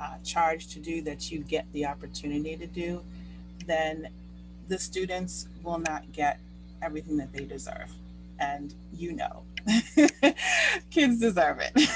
uh, 0.00 0.16
charged 0.24 0.72
to 0.72 0.80
do, 0.80 1.02
that 1.02 1.30
you 1.30 1.40
get 1.40 1.70
the 1.72 1.86
opportunity 1.86 2.56
to 2.56 2.66
do, 2.66 3.02
then 3.66 4.08
the 4.68 4.78
students 4.78 5.48
will 5.62 5.78
not 5.78 6.10
get 6.12 6.40
everything 6.84 7.16
that 7.16 7.32
they 7.32 7.44
deserve. 7.44 7.90
And 8.38 8.74
you 8.92 9.12
know, 9.12 9.42
kids 10.90 11.20
deserve 11.20 11.60
it. 11.60 11.88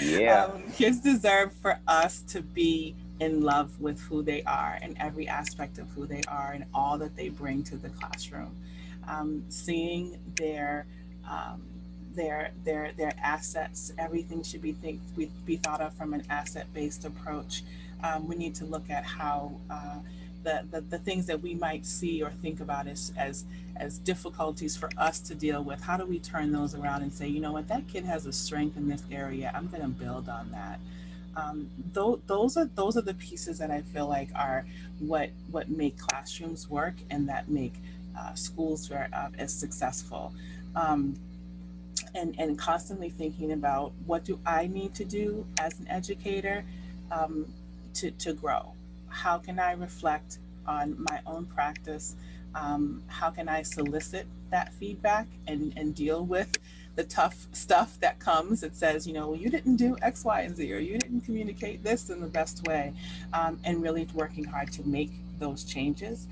Yeah. 0.00 0.46
Um, 0.54 0.62
kids 0.72 1.00
deserve 1.00 1.52
for 1.52 1.78
us 1.86 2.22
to 2.28 2.40
be 2.40 2.94
in 3.18 3.42
love 3.42 3.78
with 3.80 4.00
who 4.00 4.22
they 4.22 4.42
are 4.44 4.78
and 4.80 4.96
every 4.98 5.28
aspect 5.28 5.78
of 5.78 5.88
who 5.90 6.06
they 6.06 6.22
are 6.26 6.52
and 6.52 6.64
all 6.72 6.96
that 6.98 7.16
they 7.16 7.28
bring 7.28 7.62
to 7.64 7.76
the 7.76 7.90
classroom. 7.90 8.56
Um, 9.06 9.44
seeing 9.48 10.18
their 10.36 10.86
um, 11.28 11.62
their 12.14 12.50
their 12.64 12.92
their 12.96 13.12
assets. 13.22 13.92
Everything 13.98 14.42
should 14.42 14.62
be 14.62 14.72
think, 14.72 15.00
be, 15.16 15.30
be 15.44 15.56
thought 15.56 15.80
of 15.80 15.92
from 15.94 16.14
an 16.14 16.22
asset-based 16.30 17.04
approach. 17.04 17.62
Um, 18.02 18.26
we 18.26 18.36
need 18.36 18.54
to 18.56 18.64
look 18.64 18.88
at 18.90 19.04
how 19.04 19.52
uh, 19.70 19.98
the, 20.42 20.64
the, 20.70 20.80
the 20.80 20.98
things 20.98 21.26
that 21.26 21.40
we 21.40 21.54
might 21.54 21.84
see 21.84 22.22
or 22.22 22.30
think 22.42 22.60
about 22.60 22.86
as, 22.86 23.12
as 23.16 23.44
as 23.76 23.98
difficulties 23.98 24.76
for 24.76 24.90
us 24.98 25.20
to 25.20 25.34
deal 25.34 25.64
with. 25.64 25.80
How 25.80 25.96
do 25.96 26.04
we 26.04 26.18
turn 26.18 26.52
those 26.52 26.74
around 26.74 27.02
and 27.02 27.12
say, 27.12 27.26
you 27.28 27.40
know 27.40 27.52
what, 27.52 27.68
that 27.68 27.88
kid 27.88 28.04
has 28.04 28.26
a 28.26 28.32
strength 28.32 28.76
in 28.76 28.88
this 28.88 29.02
area. 29.10 29.50
I'm 29.54 29.68
going 29.68 29.82
to 29.82 29.88
build 29.88 30.28
on 30.28 30.50
that. 30.50 30.80
Um, 31.36 31.70
th- 31.94 32.18
those 32.26 32.56
are 32.56 32.68
those 32.74 32.96
are 32.96 33.02
the 33.02 33.14
pieces 33.14 33.58
that 33.58 33.70
I 33.70 33.82
feel 33.82 34.08
like 34.08 34.28
are 34.34 34.66
what 34.98 35.30
what 35.50 35.70
make 35.70 35.96
classrooms 35.96 36.68
work 36.68 36.94
and 37.08 37.28
that 37.28 37.48
make 37.48 37.74
uh, 38.18 38.34
schools 38.34 38.88
very, 38.88 39.06
uh, 39.12 39.28
as 39.38 39.52
successful. 39.52 40.32
Um, 40.74 41.16
and, 42.14 42.34
and 42.38 42.58
constantly 42.58 43.10
thinking 43.10 43.52
about 43.52 43.92
what 44.06 44.24
do 44.24 44.38
I 44.44 44.66
need 44.66 44.94
to 44.94 45.04
do 45.04 45.46
as 45.60 45.78
an 45.80 45.86
educator 45.88 46.64
um, 47.10 47.46
to, 47.94 48.10
to 48.12 48.32
grow? 48.32 48.72
How 49.10 49.38
can 49.38 49.58
I 49.58 49.72
reflect 49.72 50.38
on 50.66 50.96
my 51.10 51.20
own 51.26 51.44
practice? 51.46 52.16
Um, 52.54 53.02
how 53.06 53.30
can 53.30 53.48
I 53.48 53.62
solicit 53.62 54.26
that 54.50 54.72
feedback 54.74 55.28
and, 55.46 55.72
and 55.76 55.94
deal 55.94 56.24
with 56.24 56.58
the 56.96 57.04
tough 57.04 57.46
stuff 57.52 57.98
that 58.00 58.18
comes 58.18 58.60
that 58.62 58.74
says, 58.74 59.06
you 59.06 59.12
know, 59.12 59.28
well, 59.28 59.38
you 59.38 59.48
didn't 59.48 59.76
do 59.76 59.96
X, 60.02 60.24
Y, 60.24 60.40
and 60.40 60.56
Z, 60.56 60.72
or 60.72 60.78
you 60.78 60.98
didn't 60.98 61.20
communicate 61.22 61.84
this 61.84 62.10
in 62.10 62.20
the 62.20 62.26
best 62.26 62.66
way, 62.66 62.92
um, 63.32 63.60
and 63.64 63.82
really 63.82 64.08
working 64.14 64.44
hard 64.44 64.72
to 64.72 64.86
make 64.86 65.12
those 65.38 65.64
changes. 65.64 66.26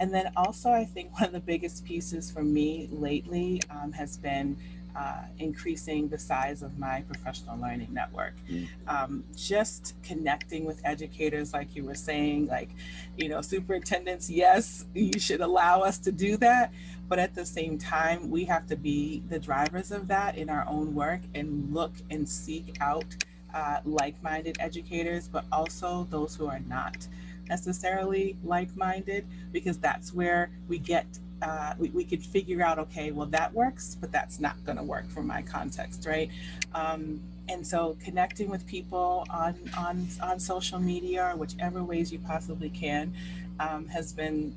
And 0.00 0.12
then 0.12 0.32
also, 0.36 0.70
I 0.70 0.84
think 0.84 1.12
one 1.12 1.24
of 1.24 1.32
the 1.32 1.40
biggest 1.40 1.84
pieces 1.84 2.30
for 2.30 2.42
me 2.42 2.88
lately 2.90 3.60
um, 3.70 3.92
has 3.92 4.16
been 4.16 4.56
uh, 4.96 5.22
increasing 5.38 6.08
the 6.08 6.18
size 6.18 6.62
of 6.62 6.78
my 6.78 7.02
professional 7.02 7.58
learning 7.58 7.88
network. 7.92 8.34
Mm. 8.48 8.68
Um, 8.86 9.24
just 9.36 9.94
connecting 10.02 10.64
with 10.64 10.80
educators, 10.84 11.52
like 11.52 11.74
you 11.74 11.84
were 11.84 11.94
saying, 11.94 12.46
like, 12.46 12.70
you 13.16 13.28
know, 13.28 13.40
superintendents, 13.40 14.30
yes, 14.30 14.86
you 14.94 15.18
should 15.18 15.40
allow 15.40 15.80
us 15.80 15.98
to 15.98 16.12
do 16.12 16.36
that. 16.38 16.72
But 17.08 17.18
at 17.18 17.34
the 17.34 17.44
same 17.44 17.76
time, 17.76 18.30
we 18.30 18.44
have 18.44 18.66
to 18.68 18.76
be 18.76 19.22
the 19.28 19.38
drivers 19.38 19.90
of 19.90 20.08
that 20.08 20.38
in 20.38 20.48
our 20.48 20.66
own 20.68 20.94
work 20.94 21.20
and 21.34 21.72
look 21.72 21.92
and 22.10 22.28
seek 22.28 22.76
out 22.80 23.04
uh, 23.52 23.80
like 23.84 24.20
minded 24.22 24.56
educators, 24.58 25.28
but 25.28 25.44
also 25.52 26.06
those 26.10 26.34
who 26.34 26.46
are 26.46 26.60
not 26.60 27.06
necessarily 27.48 28.36
like 28.44 28.74
minded, 28.76 29.26
because 29.52 29.78
that's 29.78 30.12
where 30.12 30.50
we 30.68 30.78
get 30.78 31.06
uh, 31.42 31.74
we, 31.78 31.90
we 31.90 32.04
could 32.04 32.22
figure 32.22 32.62
out, 32.62 32.78
okay, 32.78 33.10
well, 33.10 33.26
that 33.26 33.52
works, 33.52 33.96
but 34.00 34.10
that's 34.10 34.40
not 34.40 34.56
going 34.64 34.78
to 34.78 34.82
work 34.82 35.06
for 35.10 35.22
my 35.22 35.42
context, 35.42 36.06
right? 36.06 36.30
Um, 36.74 37.20
and 37.48 37.66
so 37.66 37.98
connecting 38.02 38.48
with 38.48 38.66
people 38.66 39.26
on, 39.28 39.54
on, 39.76 40.08
on 40.22 40.40
social 40.40 40.78
media 40.78 41.32
or 41.32 41.36
whichever 41.36 41.84
ways 41.84 42.10
you 42.10 42.18
possibly 42.18 42.70
can 42.70 43.12
um, 43.60 43.86
has 43.88 44.12
been 44.12 44.54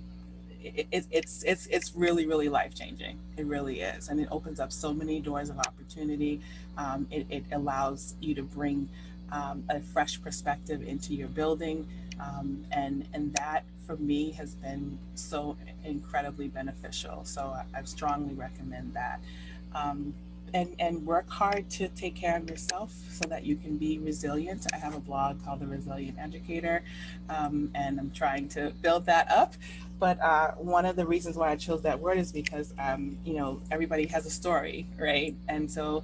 it, 0.63 0.87
it, 0.91 1.05
it's 1.11 1.43
it's 1.43 1.67
it's 1.67 1.95
really 1.95 2.25
really 2.25 2.49
life 2.49 2.73
changing 2.73 3.19
it 3.37 3.45
really 3.45 3.81
is. 3.81 4.09
And 4.09 4.19
it 4.19 4.27
opens 4.31 4.59
up 4.59 4.71
so 4.71 4.93
many 4.93 5.19
doors 5.19 5.49
of 5.49 5.59
opportunity. 5.59 6.41
Um, 6.77 7.07
it, 7.11 7.27
it 7.29 7.43
allows 7.51 8.15
you 8.21 8.33
to 8.35 8.43
bring 8.43 8.89
um, 9.31 9.63
a 9.69 9.79
fresh 9.79 10.21
perspective 10.21 10.81
into 10.81 11.13
your 11.13 11.27
building 11.27 11.87
um, 12.19 12.65
and 12.71 13.07
and 13.13 13.33
that 13.35 13.63
for 13.85 13.97
me 13.97 14.31
has 14.31 14.55
been 14.55 14.97
so 15.15 15.57
incredibly 15.83 16.47
beneficial. 16.47 17.23
So 17.23 17.41
I, 17.41 17.79
I 17.79 17.83
strongly 17.83 18.33
recommend 18.33 18.93
that. 18.93 19.21
Um, 19.73 20.13
and, 20.53 20.73
and 20.79 21.05
work 21.05 21.29
hard 21.29 21.69
to 21.71 21.89
take 21.89 22.15
care 22.15 22.37
of 22.37 22.49
yourself 22.49 22.93
so 23.09 23.27
that 23.27 23.45
you 23.45 23.55
can 23.55 23.77
be 23.77 23.99
resilient. 23.99 24.65
I 24.73 24.77
have 24.77 24.95
a 24.95 24.99
blog 24.99 25.43
called 25.43 25.59
The 25.59 25.67
Resilient 25.67 26.17
Educator, 26.17 26.83
um, 27.29 27.69
and 27.75 27.99
I'm 27.99 28.11
trying 28.11 28.47
to 28.49 28.71
build 28.81 29.05
that 29.07 29.29
up. 29.29 29.55
But 29.99 30.21
uh, 30.21 30.51
one 30.51 30.85
of 30.85 30.95
the 30.95 31.05
reasons 31.05 31.35
why 31.35 31.51
I 31.51 31.55
chose 31.55 31.81
that 31.81 31.99
word 31.99 32.17
is 32.17 32.31
because, 32.31 32.73
um, 32.79 33.17
you 33.25 33.33
know, 33.33 33.61
everybody 33.71 34.05
has 34.07 34.25
a 34.25 34.29
story, 34.29 34.85
right? 34.97 35.35
And 35.49 35.69
so 35.69 36.03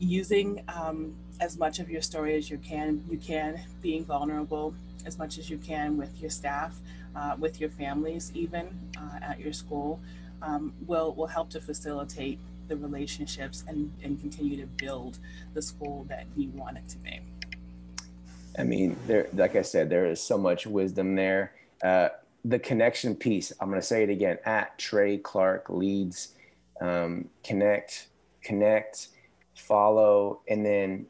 using 0.00 0.62
um, 0.68 1.14
as 1.40 1.58
much 1.58 1.78
of 1.78 1.90
your 1.90 2.02
story 2.02 2.36
as 2.36 2.50
you 2.50 2.58
can, 2.58 3.04
you 3.10 3.18
can, 3.18 3.60
being 3.82 4.04
vulnerable, 4.04 4.74
as 5.06 5.18
much 5.18 5.38
as 5.38 5.48
you 5.50 5.58
can 5.58 5.96
with 5.96 6.20
your 6.20 6.30
staff, 6.30 6.76
uh, 7.16 7.36
with 7.38 7.60
your 7.60 7.70
families, 7.70 8.32
even 8.34 8.68
uh, 8.96 9.18
at 9.22 9.40
your 9.40 9.52
school, 9.52 10.00
um, 10.42 10.72
will 10.86 11.14
will 11.14 11.26
help 11.26 11.50
to 11.50 11.60
facilitate 11.60 12.38
the 12.68 12.76
relationships 12.76 13.64
and, 13.68 13.92
and 14.02 14.20
continue 14.20 14.56
to 14.56 14.66
build 14.66 15.18
the 15.54 15.62
school 15.62 16.04
that 16.08 16.26
you 16.36 16.48
want 16.50 16.76
it 16.78 16.88
to 16.88 16.98
be. 16.98 17.20
I 18.58 18.64
mean, 18.64 18.96
there, 19.06 19.28
like 19.34 19.56
I 19.56 19.62
said, 19.62 19.88
there 19.88 20.06
is 20.06 20.20
so 20.20 20.38
much 20.38 20.66
wisdom 20.66 21.14
there. 21.14 21.52
Uh, 21.82 22.10
the 22.44 22.58
connection 22.58 23.14
piece. 23.14 23.52
I'm 23.60 23.68
going 23.68 23.80
to 23.80 23.86
say 23.86 24.02
it 24.02 24.10
again 24.10 24.38
at 24.44 24.76
Trey 24.78 25.18
Clark 25.18 25.66
leads, 25.68 26.34
um, 26.80 27.28
connect, 27.44 28.08
connect, 28.42 29.08
follow, 29.54 30.40
and 30.48 30.66
then 30.66 31.06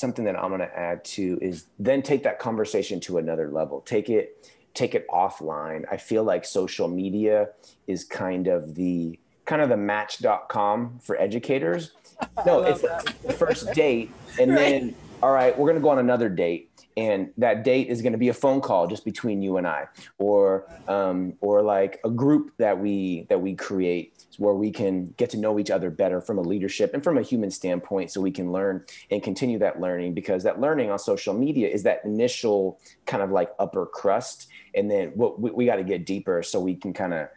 something 0.00 0.24
that 0.24 0.36
I'm 0.36 0.48
going 0.48 0.60
to 0.60 0.78
add 0.78 1.04
to 1.04 1.38
is 1.40 1.66
then 1.78 2.02
take 2.02 2.22
that 2.24 2.38
conversation 2.38 2.98
to 3.00 3.18
another 3.18 3.50
level. 3.50 3.82
Take 3.82 4.08
it, 4.08 4.50
take 4.74 4.94
it 4.94 5.06
offline. 5.08 5.84
I 5.90 5.98
feel 5.98 6.24
like 6.24 6.44
social 6.44 6.88
media 6.88 7.50
is 7.86 8.04
kind 8.04 8.48
of 8.48 8.74
the 8.74 9.18
kind 9.44 9.62
of 9.62 9.68
the 9.68 9.76
match.com 9.76 10.98
for 11.02 11.20
educators. 11.20 11.92
No, 12.44 12.62
it's 12.64 12.82
the 12.82 13.32
first 13.32 13.72
date. 13.72 14.10
And 14.38 14.50
right. 14.54 14.58
then, 14.58 14.94
all 15.22 15.32
right, 15.32 15.58
we're 15.58 15.64
going 15.64 15.80
to 15.80 15.82
go 15.82 15.88
on 15.88 15.98
another 15.98 16.28
date 16.28 16.70
and 16.96 17.32
that 17.38 17.64
date 17.64 17.88
is 17.88 18.02
going 18.02 18.12
to 18.12 18.18
be 18.18 18.28
a 18.28 18.34
phone 18.34 18.60
call 18.60 18.86
just 18.86 19.04
between 19.04 19.42
you 19.42 19.56
and 19.56 19.66
I, 19.66 19.86
or 20.18 20.66
um, 20.88 21.34
or 21.40 21.62
like 21.62 22.00
a 22.04 22.10
group 22.10 22.52
that 22.58 22.78
we 22.78 23.26
that 23.28 23.40
we 23.40 23.54
create 23.54 24.19
where 24.40 24.54
we 24.54 24.70
can 24.70 25.12
get 25.18 25.28
to 25.28 25.36
know 25.36 25.58
each 25.58 25.70
other 25.70 25.90
better 25.90 26.18
from 26.18 26.38
a 26.38 26.40
leadership 26.40 26.94
and 26.94 27.04
from 27.04 27.18
a 27.18 27.22
human 27.22 27.50
standpoint, 27.50 28.10
so 28.10 28.22
we 28.22 28.30
can 28.30 28.50
learn 28.50 28.82
and 29.10 29.22
continue 29.22 29.58
that 29.58 29.78
learning 29.78 30.14
because 30.14 30.44
that 30.44 30.58
learning 30.58 30.90
on 30.90 30.98
social 30.98 31.34
media 31.34 31.68
is 31.68 31.82
that 31.82 32.00
initial 32.06 32.80
kind 33.04 33.22
of 33.22 33.30
like 33.30 33.50
upper 33.58 33.84
crust, 33.84 34.48
and 34.74 34.90
then 34.90 35.08
what 35.10 35.38
we, 35.38 35.50
we 35.50 35.66
got 35.66 35.76
to 35.76 35.84
get 35.84 36.06
deeper 36.06 36.42
so 36.42 36.58
we 36.58 36.74
can 36.74 36.94
kind 36.94 37.12
of 37.12 37.28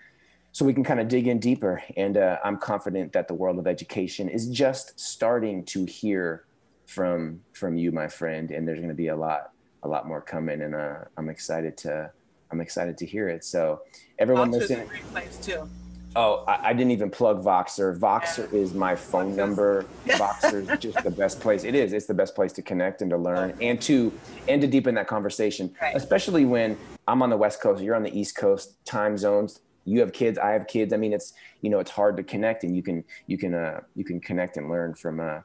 so 0.53 0.63
we 0.63 0.73
can 0.73 0.85
kind 0.85 1.01
of 1.01 1.09
dig 1.09 1.27
in 1.27 1.39
deeper. 1.39 1.83
And 1.97 2.15
uh, 2.15 2.37
I'm 2.41 2.57
confident 2.57 3.11
that 3.13 3.27
the 3.27 3.33
world 3.33 3.59
of 3.59 3.67
education 3.67 4.29
is 4.29 4.47
just 4.47 4.97
starting 4.97 5.65
to 5.65 5.83
hear 5.83 6.45
from 6.85 7.41
from 7.51 7.75
you, 7.75 7.91
my 7.91 8.07
friend. 8.07 8.49
And 8.49 8.65
there's 8.65 8.79
going 8.79 8.87
to 8.87 8.95
be 8.95 9.09
a 9.09 9.15
lot 9.17 9.51
a 9.83 9.89
lot 9.89 10.07
more 10.07 10.21
coming, 10.21 10.61
and 10.61 10.73
uh, 10.73 10.99
I'm 11.17 11.27
excited 11.27 11.75
to 11.79 12.11
I'm 12.49 12.61
excited 12.61 12.97
to 12.99 13.05
hear 13.05 13.27
it. 13.27 13.43
So 13.43 13.81
everyone 14.19 14.51
Voxer's 14.51 14.69
listening, 14.69 14.87
a 14.87 14.89
great 14.89 15.11
place 15.11 15.37
too. 15.45 15.67
Oh, 16.15 16.43
I, 16.47 16.69
I, 16.69 16.73
didn't 16.73 16.91
even 16.91 17.09
plug 17.09 17.43
Voxer. 17.43 17.97
Voxer 17.97 18.51
is 18.53 18.73
my 18.73 18.95
phone 19.11 19.35
number. 19.35 19.85
Voxer 20.05 20.69
is 20.69 20.79
just 20.79 21.03
the 21.03 21.11
best 21.11 21.39
place. 21.39 21.63
It 21.63 21.75
is. 21.75 21.93
It's 21.93 22.05
the 22.05 22.13
best 22.13 22.35
place 22.35 22.53
to 22.53 22.61
connect 22.61 23.01
and 23.01 23.09
to 23.09 23.17
learn 23.17 23.55
and 23.61 23.81
to 23.83 24.11
and 24.47 24.61
to 24.61 24.67
deepen 24.67 24.95
that 24.95 25.07
conversation. 25.07 25.73
Right. 25.81 25.95
Especially 25.95 26.45
when 26.45 26.77
I'm 27.07 27.21
on 27.21 27.29
the 27.29 27.37
West 27.37 27.61
Coast, 27.61 27.81
you're 27.81 27.95
on 27.95 28.03
the 28.03 28.17
East 28.17 28.35
Coast 28.35 28.83
time 28.85 29.17
zones. 29.17 29.59
You 29.85 29.99
have 29.99 30.13
kids, 30.13 30.37
I 30.37 30.51
have 30.51 30.67
kids. 30.67 30.93
I 30.93 30.97
mean, 30.97 31.13
it's 31.13 31.33
you 31.61 31.69
know, 31.69 31.79
it's 31.79 31.91
hard 31.91 32.15
to 32.17 32.23
connect, 32.23 32.63
and 32.63 32.75
you 32.75 32.83
can 32.83 33.03
you 33.27 33.37
can 33.37 33.53
uh, 33.53 33.81
you 33.95 34.03
can 34.03 34.19
connect 34.19 34.57
and 34.57 34.69
learn 34.69 34.93
from 34.93 35.19
uh, 35.19 35.39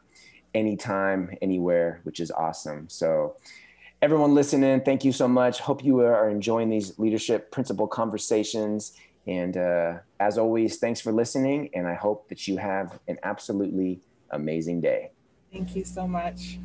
anytime, 0.54 1.30
anywhere, 1.40 2.00
which 2.04 2.20
is 2.20 2.30
awesome. 2.30 2.88
So 2.88 3.36
everyone 4.02 4.34
listening, 4.34 4.82
thank 4.82 5.04
you 5.04 5.12
so 5.12 5.26
much. 5.26 5.60
Hope 5.60 5.84
you 5.84 6.00
are 6.00 6.28
enjoying 6.28 6.68
these 6.68 6.98
leadership 6.98 7.50
principle 7.50 7.86
conversations. 7.86 8.92
And 9.28 9.58
uh, 9.58 9.98
as 10.18 10.38
always, 10.38 10.78
thanks 10.78 11.02
for 11.02 11.12
listening. 11.12 11.68
And 11.74 11.86
I 11.86 11.94
hope 11.94 12.30
that 12.30 12.48
you 12.48 12.56
have 12.56 12.98
an 13.06 13.18
absolutely 13.22 14.00
amazing 14.30 14.80
day. 14.80 15.10
Thank 15.52 15.76
you 15.76 15.84
so 15.84 16.08
much. 16.08 16.58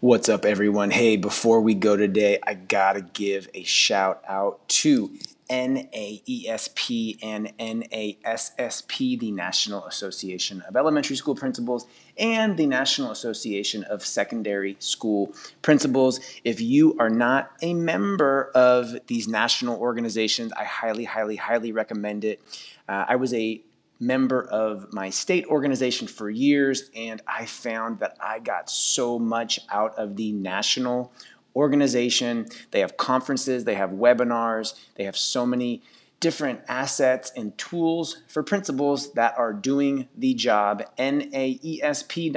What's 0.00 0.30
up, 0.30 0.46
everyone? 0.46 0.90
Hey, 0.90 1.18
before 1.18 1.60
we 1.60 1.74
go 1.74 1.94
today, 1.94 2.38
I 2.46 2.54
gotta 2.54 3.02
give 3.02 3.50
a 3.52 3.62
shout 3.64 4.24
out 4.26 4.66
to 4.68 5.10
NAESP 5.50 7.18
and 7.22 7.52
NASSP, 7.58 9.18
the 9.18 9.32
National 9.32 9.84
Association 9.86 10.62
of 10.62 10.76
Elementary 10.76 11.16
School 11.16 11.34
Principals, 11.34 11.86
and 12.16 12.56
the 12.56 12.66
National 12.66 13.10
Association 13.10 13.82
of 13.84 14.06
Secondary 14.06 14.76
School 14.78 15.34
Principals. 15.62 16.20
If 16.44 16.60
you 16.60 16.96
are 16.98 17.10
not 17.10 17.50
a 17.62 17.74
member 17.74 18.50
of 18.54 18.94
these 19.08 19.26
national 19.26 19.80
organizations, 19.80 20.52
I 20.52 20.64
highly, 20.64 21.04
highly, 21.04 21.36
highly 21.36 21.72
recommend 21.72 22.24
it. 22.24 22.40
Uh, 22.88 23.06
I 23.08 23.16
was 23.16 23.34
a 23.34 23.60
member 24.00 24.42
of 24.42 24.92
my 24.92 25.10
state 25.10 25.44
organization 25.46 26.08
for 26.08 26.30
years, 26.30 26.90
and 26.96 27.20
I 27.26 27.44
found 27.44 27.98
that 27.98 28.16
I 28.20 28.38
got 28.38 28.70
so 28.70 29.18
much 29.18 29.60
out 29.68 29.94
of 29.96 30.16
the 30.16 30.32
national 30.32 31.12
organization. 31.54 32.46
They 32.70 32.80
have 32.80 32.96
conferences, 32.96 33.64
they 33.64 33.74
have 33.74 33.90
webinars, 33.90 34.74
they 34.94 35.04
have 35.04 35.16
so 35.16 35.44
many 35.46 35.82
different 36.20 36.60
assets 36.68 37.32
and 37.34 37.56
tools 37.56 38.22
for 38.28 38.42
principals 38.42 39.12
that 39.14 39.36
are 39.38 39.52
doing 39.52 40.08
the 40.16 40.34
job. 40.34 40.82
NAESP.org 40.98 42.30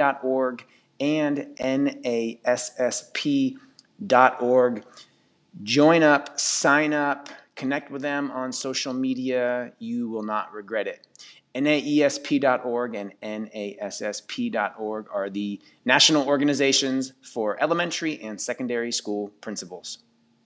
and 1.00 1.38
NASSP.org. 1.58 2.04
Join 5.62 6.02
up, 6.02 6.40
sign 6.40 6.92
up, 6.92 7.28
connect 7.54 7.90
with 7.90 8.02
them 8.02 8.30
on 8.32 8.52
social 8.52 8.92
media. 8.92 9.72
You 9.78 10.08
will 10.08 10.24
not 10.24 10.52
regret 10.52 10.86
it. 10.88 11.06
NAESP.org 11.54 12.94
and 12.94 13.12
NASSP.org 13.22 15.06
are 15.12 15.30
the 15.30 15.60
national 15.84 16.26
organizations 16.26 17.12
for 17.22 17.62
elementary 17.62 18.20
and 18.20 18.40
secondary 18.40 18.90
school 18.90 19.28
principals. 19.40 20.03